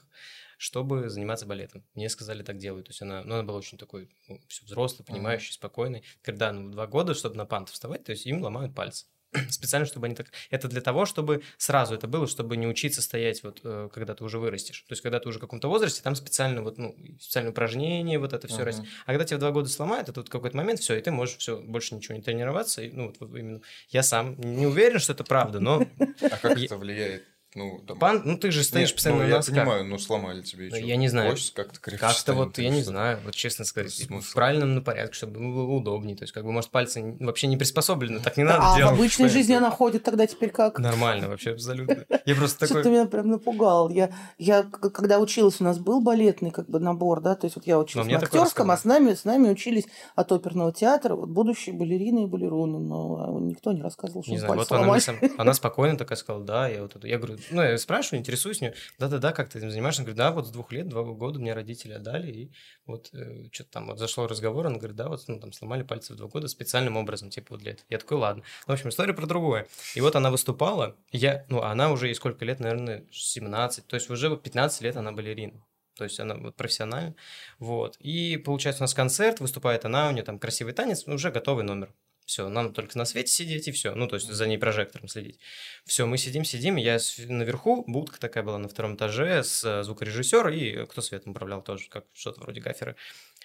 [0.58, 1.84] чтобы заниматься балетом.
[1.94, 2.88] Мне сказали, так делают.
[2.88, 6.04] То есть она, ну, она была очень такой ну, все взрослый, понимающий, спокойный.
[6.22, 9.06] Когда ну, два года, чтобы на пант вставать, то есть им ломают пальцы
[9.50, 10.28] специально, чтобы они так...
[10.50, 14.24] Это для того, чтобы сразу это было, чтобы не учиться стоять вот, э, когда ты
[14.24, 14.82] уже вырастешь.
[14.88, 18.34] То есть, когда ты уже в каком-то возрасте, там специально вот, ну, специальные упражнения, вот
[18.34, 18.66] это все uh-huh.
[18.66, 18.88] расти.
[19.06, 21.38] А когда тебя в два года сломают, это вот какой-то момент, все, и ты можешь
[21.38, 22.82] все, больше ничего не тренироваться.
[22.82, 25.86] И, ну, вот именно я сам не уверен, что это правда, но...
[26.22, 27.24] А как это влияет
[27.56, 27.98] ну, там...
[27.98, 29.56] Пан, ну ты же стоишь Нет, постоянно ну, на носках.
[29.56, 30.68] Я понимаю, ну сломали тебе.
[30.70, 31.32] Ну, я не знаю.
[31.32, 34.30] Кость как-то Как-то вот, я не знаю, вот честно сказать, Смысл?
[34.30, 36.18] в правильном порядке, чтобы было удобнее.
[36.18, 38.92] То есть, как бы, может, пальцы вообще не приспособлены, так не надо а делать.
[38.92, 40.80] А в обычной жизни она ходит тогда теперь как?
[40.80, 42.06] Нормально вообще, абсолютно.
[42.26, 42.82] Я просто такой...
[42.82, 43.90] Что-то меня прям напугал.
[43.90, 47.66] Я, я, когда училась, у нас был балетный как бы набор, да, то есть вот
[47.66, 49.86] я училась на актерском, а с нами, с нами учились
[50.16, 54.56] от оперного театра вот будущие балерины и балеруны, но никто не рассказывал, что не знаю,
[54.56, 54.98] вот она,
[55.38, 58.74] она спокойно такая сказала, да, я вот это, я говорю, ну, я спрашиваю, интересуюсь нее,
[59.00, 60.02] да-да-да, как ты этим занимаешься?
[60.02, 62.52] Она говорит, да, вот с двух лет, два года мне родители отдали, и
[62.86, 66.14] вот э, что-то там вот зашло разговор, она говорит, да, вот ну, там сломали пальцы
[66.14, 67.86] в два года специальным образом, типа вот для этого.
[67.90, 68.44] Я такой, ладно.
[68.68, 69.68] В общем, история про другое.
[69.96, 74.10] И вот она выступала, я, ну, она уже и сколько лет, наверное, 17, то есть
[74.10, 75.64] уже 15 лет она балерина.
[75.96, 77.16] То есть она вот профессиональна.
[77.58, 77.96] Вот.
[78.00, 81.94] И получается у нас концерт, выступает она, у нее там красивый танец, уже готовый номер.
[82.26, 83.94] Все, нам только на свете сидеть и все.
[83.94, 85.40] Ну, то есть за ней прожектором следить.
[85.86, 86.76] Все, мы сидим, сидим.
[86.76, 86.98] Я
[87.28, 91.88] наверху, будка такая была на втором этаже с э, звукорежиссером и кто светом управлял тоже,
[91.88, 92.96] как что-то вроде гафера.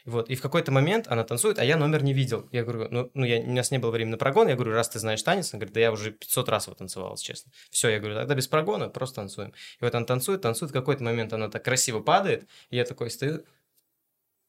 [0.07, 2.49] Вот, и в какой-то момент она танцует, а я номер не видел.
[2.53, 4.49] Я говорю, ну, ну я, у нас не было времени на прогон.
[4.49, 7.18] Я говорю, раз ты знаешь танец, она говорит, да я уже 500 раз его танцевала,
[7.18, 7.53] честно.
[7.70, 9.51] Все, я говорю, тогда без прогона, просто танцуем.
[9.51, 13.11] И вот она танцует, танцует, в какой-то момент она так красиво падает, и я такой
[13.11, 13.45] стою,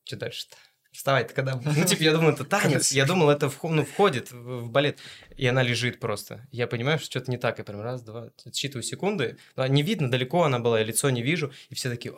[0.05, 0.55] что дальше-то?
[0.91, 1.59] Вставай, ты когда...
[1.63, 2.91] Ну, типа, я думал, это танец.
[2.91, 4.99] Я думал, это в, ну, входит в, балет.
[5.37, 6.47] И она лежит просто.
[6.51, 7.57] Я понимаю, что что-то не так.
[7.57, 9.37] Я прям раз, два, отсчитываю секунды.
[9.55, 11.51] Но не видно, далеко она была, я лицо не вижу.
[11.69, 12.13] И все такие...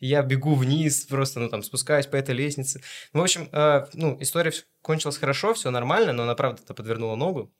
[0.00, 2.82] И я бегу вниз, просто, ну, там, спускаюсь по этой лестнице.
[3.14, 4.52] Ну, в общем, э, ну, история
[4.82, 7.50] кончилась хорошо, все нормально, но она, правда-то подвернула ногу.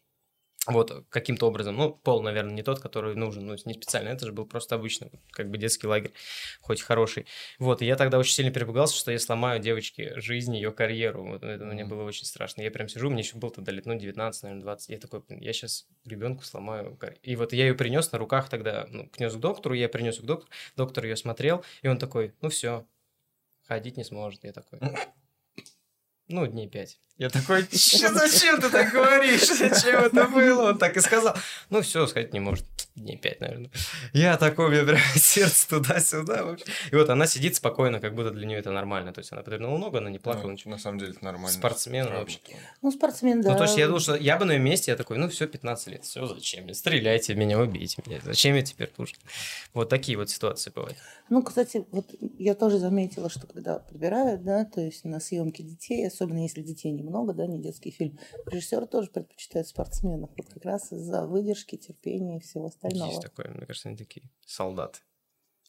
[0.67, 1.77] Вот, каким-то образом.
[1.77, 4.09] Ну, пол, наверное, не тот, который нужен, ну, не специально.
[4.09, 6.13] Это же был просто обычный, как бы детский лагерь,
[6.61, 7.27] хоть хороший.
[7.59, 11.25] Вот, и я тогда очень сильно перепугался, что я сломаю девочке жизнь, ее карьеру.
[11.25, 12.63] Вот, это мне было очень страшно.
[12.63, 14.89] Я прям сижу, мне еще был тогда лет, ну, 19, наверное, 20.
[14.91, 17.21] Я такой, я сейчас ребенку сломаю карьеру.
[17.23, 20.23] И вот я ее принес на руках тогда, ну, принес к доктору, я принес к
[20.23, 22.87] доктору, доктор ее смотрел, и он такой, ну, все,
[23.67, 24.45] ходить не сможет.
[24.45, 24.81] Я такой,
[26.29, 26.99] ну, дней пять.
[27.19, 29.49] Я такой, зачем ты так говоришь?
[29.49, 30.71] Зачем это было?
[30.71, 31.35] Он так и сказал.
[31.71, 32.67] Ну, все, сказать не может.
[32.95, 33.71] Дней пять, наверное.
[34.13, 36.57] Я такой, у меня прям сердце туда-сюда.
[36.91, 39.15] И вот она сидит спокойно, как будто для нее это нормально.
[39.15, 40.51] То есть она подвернула ногу, она не плакала.
[40.51, 41.57] Ну, на самом деле это нормально.
[41.57, 42.39] Спортсмен вообще.
[42.83, 43.53] Ну, спортсмен, да.
[43.53, 45.47] Ну, то есть я думал, что я бы на ее месте, я такой, ну, все,
[45.47, 46.05] 15 лет.
[46.05, 46.73] Все, зачем?
[46.75, 48.21] Стреляйте меня, убейте меня.
[48.25, 49.17] Зачем я теперь нужен?
[49.73, 50.99] Вот такие вот ситуации бывают.
[51.31, 52.07] Ну, кстати, вот
[52.39, 56.91] я тоже заметила, что когда подбирают, да, то есть на съемки детей, особенно если детей
[56.93, 58.19] не много, да, не детский фильм.
[58.47, 63.11] Режиссер тоже предпочитает спортсменов, вот как раз из-за выдержки, терпения и всего остального.
[63.11, 65.01] Есть такое, мне кажется, они такие солдаты.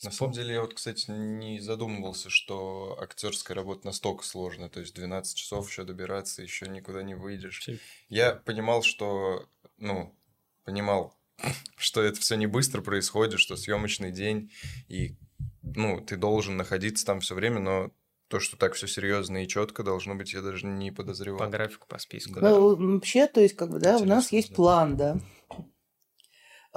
[0.04, 4.70] На самом деле, я вот, кстати, не задумывался, что актерская работа настолько сложная.
[4.70, 7.68] То есть 12 часов еще добираться, еще никуда не выйдешь.
[8.08, 10.16] Я понимал, что, ну,
[10.64, 11.16] понимал,
[11.78, 14.52] что это все не быстро происходит, что съемочный день,
[14.88, 15.16] и,
[15.64, 17.92] ну, ты должен находиться там все время, но
[18.28, 21.40] то, что так все серьезно и четко должно быть, я даже не подозревал.
[21.40, 22.40] По графику, по списку.
[22.40, 22.50] Да.
[22.52, 24.56] Ну, вообще, то есть, как бы, да, Интересно, у нас есть да.
[24.56, 25.20] план, да,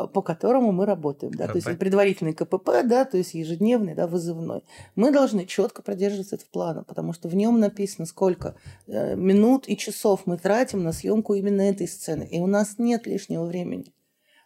[0.09, 1.53] по которому мы работаем, да, КП.
[1.53, 4.63] то есть предварительный КПП, да, то есть ежедневный, да, вызывной.
[4.95, 8.55] Мы должны четко продерживаться этого плана, потому что в нем написано, сколько
[8.87, 13.07] э, минут и часов мы тратим на съемку именно этой сцены, и у нас нет
[13.07, 13.93] лишнего времени.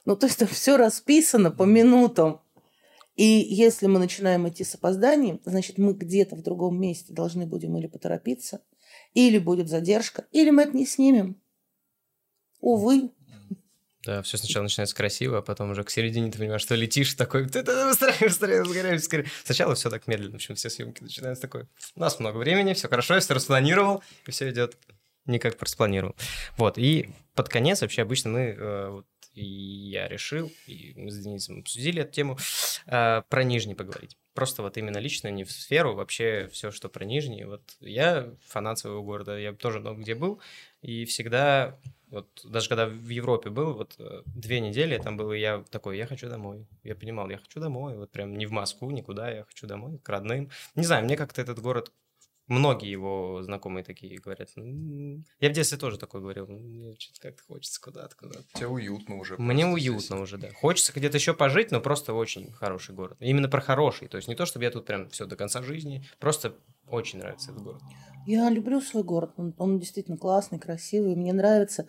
[0.04, 2.40] Ну, то есть там все расписано по минутам.
[3.14, 7.76] И если мы начинаем идти с опозданием, значит, мы где-то в другом месте должны будем
[7.76, 8.62] или поторопиться,
[9.12, 11.40] или будет задержка, или мы это не снимем.
[12.60, 13.10] Увы.
[14.04, 17.48] Да, все сначала начинается красиво, а потом уже к середине ты понимаешь, что летишь такой,
[17.48, 19.26] ты быстрее, быстрее, быстрее, быстрее.
[19.44, 21.66] Сначала все так медленно, в общем, все съемки начинаются такой.
[21.94, 24.76] У нас много времени, все хорошо, я все распланировал, и все идет
[25.24, 26.14] не как распланировал.
[26.58, 29.02] Вот, и под конец вообще обычно мы э,
[29.34, 32.38] и я решил, и мы с Денисом обсудили эту тему,
[32.86, 34.16] э, про нижний поговорить.
[34.34, 37.44] просто вот именно лично, не в сферу, вообще все, что про Нижний.
[37.44, 40.40] Вот я фанат своего города, я тоже много где был,
[40.82, 41.78] и всегда,
[42.10, 45.98] вот даже когда в Европе был, вот э, две недели там было, и я такой,
[45.98, 46.66] я хочу домой.
[46.82, 50.08] Я понимал, я хочу домой, вот прям не в Москву, никуда, я хочу домой, к
[50.08, 50.50] родным.
[50.74, 51.92] Не знаю, мне как-то этот город
[52.46, 54.50] многие его знакомые такие говорят.
[54.56, 56.46] Я в детстве тоже такой говорил.
[56.46, 58.44] Мне что-то как-то хочется куда-то, куда-то.
[58.54, 59.36] Тебе уютно уже.
[59.38, 60.20] Мне уютно здесь.
[60.20, 60.50] уже, да.
[60.52, 63.16] Хочется где-то еще пожить, но просто очень хороший город.
[63.20, 64.08] Именно про хороший.
[64.08, 66.04] То есть не то, чтобы я тут прям все до конца жизни.
[66.18, 66.54] Просто
[66.88, 67.82] очень нравится этот город.
[68.26, 69.32] Я люблю свой город.
[69.36, 71.14] Он, он действительно классный, красивый.
[71.14, 71.88] Мне нравится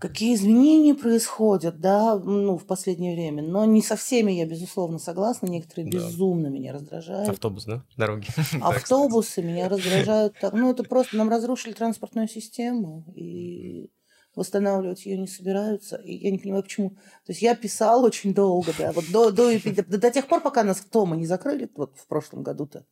[0.00, 3.42] какие изменения происходят, да, ну, в последнее время.
[3.42, 5.46] Но не со всеми я, безусловно, согласна.
[5.46, 5.98] Некоторые да.
[5.98, 7.28] безумно меня раздражают.
[7.28, 7.84] Автобус, да?
[7.96, 8.26] Дороги.
[8.60, 10.34] Автобусы меня раздражают.
[10.52, 13.04] Ну, это просто нам разрушили транспортную систему.
[13.14, 13.90] И
[14.34, 15.96] восстанавливать ее не собираются.
[15.96, 16.90] И я не понимаю, почему.
[16.90, 20.62] То есть я писал очень долго, да, вот до, до, до, до тех пор, пока
[20.62, 22.86] нас Тома не закрыли, вот в прошлом году-то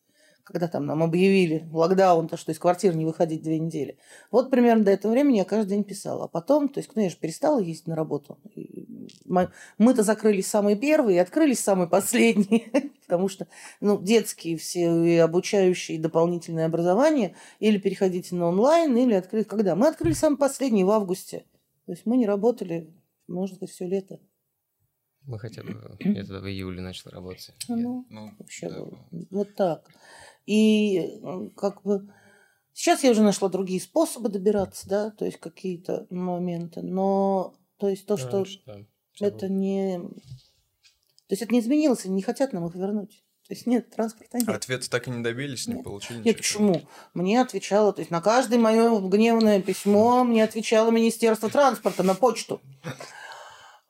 [0.49, 3.99] когда там нам объявили локдаун, то что из квартиры не выходить две недели.
[4.31, 6.25] Вот примерно до этого времени я каждый день писала.
[6.25, 8.39] А потом, то есть, ну, я же перестала ездить на работу.
[9.77, 12.63] Мы-то закрылись самые первые и открылись самые последние,
[13.07, 13.47] потому что
[13.83, 19.77] ну, детские все и обучающие и дополнительное образование или переходите на онлайн, или открыть когда?
[19.77, 21.45] Мы открыли самые последние в августе.
[21.85, 22.91] То есть мы не работали,
[23.27, 24.19] может быть, все лето.
[25.29, 27.53] Мы хотя бы это в июле начали работать.
[27.69, 28.85] Ну, ну вообще, да.
[29.31, 29.87] вот так.
[30.49, 31.21] И
[31.59, 32.09] как бы
[32.73, 38.07] сейчас я уже нашла другие способы добираться, да, то есть какие-то моменты, но то есть
[38.07, 38.79] то, что да,
[39.21, 39.99] это не...
[39.99, 43.23] То есть это не изменилось, они не хотят нам их вернуть.
[43.47, 44.49] То есть нет, транспорта нет.
[44.49, 45.77] Ответ так и не добились, нет.
[45.77, 46.81] не получили Нет, почему?
[47.13, 52.63] Мне отвечало, то есть на каждое мое гневное письмо мне отвечало Министерство транспорта на почту.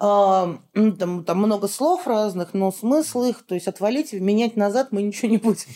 [0.00, 5.02] А, там, там много слов разных, но смысл их, то есть отвалить, менять назад мы
[5.02, 5.66] ничего не будем.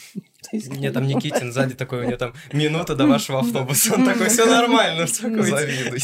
[0.53, 3.95] Мне там Никитин сзади такой, у него там минута до вашего автобуса.
[3.95, 6.01] Он такой, все нормально, завидуй.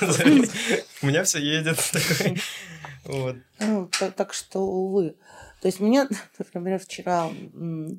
[1.02, 1.78] У меня все едет.
[3.58, 5.16] Ну, так что, увы.
[5.62, 6.06] То есть меня,
[6.38, 7.30] например, вчера,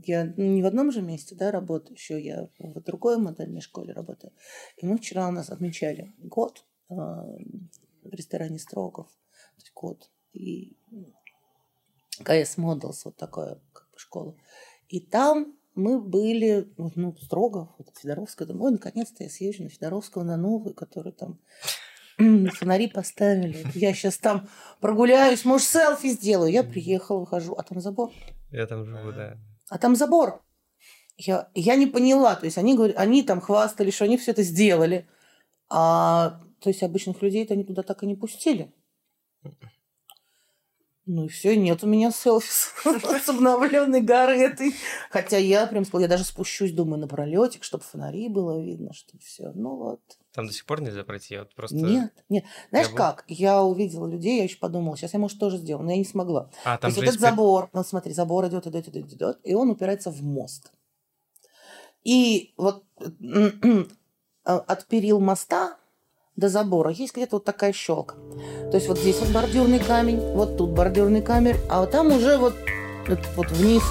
[0.05, 4.31] я не в одном же месте да, работаю, еще я в другой модельной школе работаю.
[4.77, 7.25] И мы вчера у нас отмечали год а,
[8.03, 9.07] в ресторане Строгов
[9.73, 10.09] год.
[10.33, 10.77] И
[12.23, 14.35] КС Models, вот такая как бы, школа.
[14.87, 20.23] И там мы были, ну, строго, вот Федоровская, думаю, ой, наконец-то я съезжу на Федоровского,
[20.23, 21.39] на новую, который там
[22.17, 23.65] фонари поставили.
[23.73, 24.49] Я сейчас там
[24.79, 26.51] прогуляюсь, может, селфи сделаю.
[26.51, 28.11] Я приехала, выхожу, а там забор.
[28.51, 29.37] Я там живу, да.
[29.69, 30.43] А там забор.
[31.17, 32.35] Я, я не поняла.
[32.35, 35.07] То есть они, говорят, они там хвастались, что они все это сделали.
[35.69, 38.73] А то есть обычных людей это они туда так и не пустили.
[41.07, 42.47] Ну и все, нет у меня селфи
[43.19, 44.73] с обновленной горы этой.
[45.09, 49.51] Хотя я прям я даже спущусь, думаю, на пролетик, чтобы фонари было видно, что все.
[49.53, 49.99] Ну вот.
[50.31, 51.75] Там до сих пор нельзя пройти, вот просто...
[51.75, 52.45] Нет, нет.
[52.69, 53.25] Знаешь я как?
[53.27, 56.49] Я увидела людей, я еще подумала, сейчас я, может, тоже сделаю, но я не смогла.
[56.63, 59.53] А, там То есть вот этот забор, ну смотри, забор идет, идет, идет, идет, и
[59.53, 60.71] он упирается в мост.
[62.03, 62.85] И вот
[64.43, 65.77] от перил моста
[66.35, 68.15] до забора есть где-то вот такая щелка.
[68.71, 72.37] То есть вот здесь вот бордюрный камень, вот тут бордюрный камень, а вот там уже
[72.37, 72.55] вот,
[73.35, 73.83] вот вниз.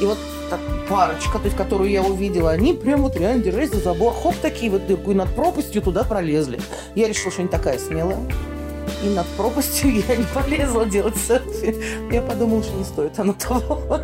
[0.00, 0.18] И вот
[0.50, 4.34] так, парочка, то есть которую я увидела, они прям вот реально держались за забор, хоп,
[4.40, 6.60] такие вот дырку, и над пропастью туда пролезли.
[6.94, 8.18] Я решила, что не такая смелая.
[9.02, 11.74] И над пропастью я не полезла делать селфи.
[12.12, 14.00] Я подумала, что не стоит оно того.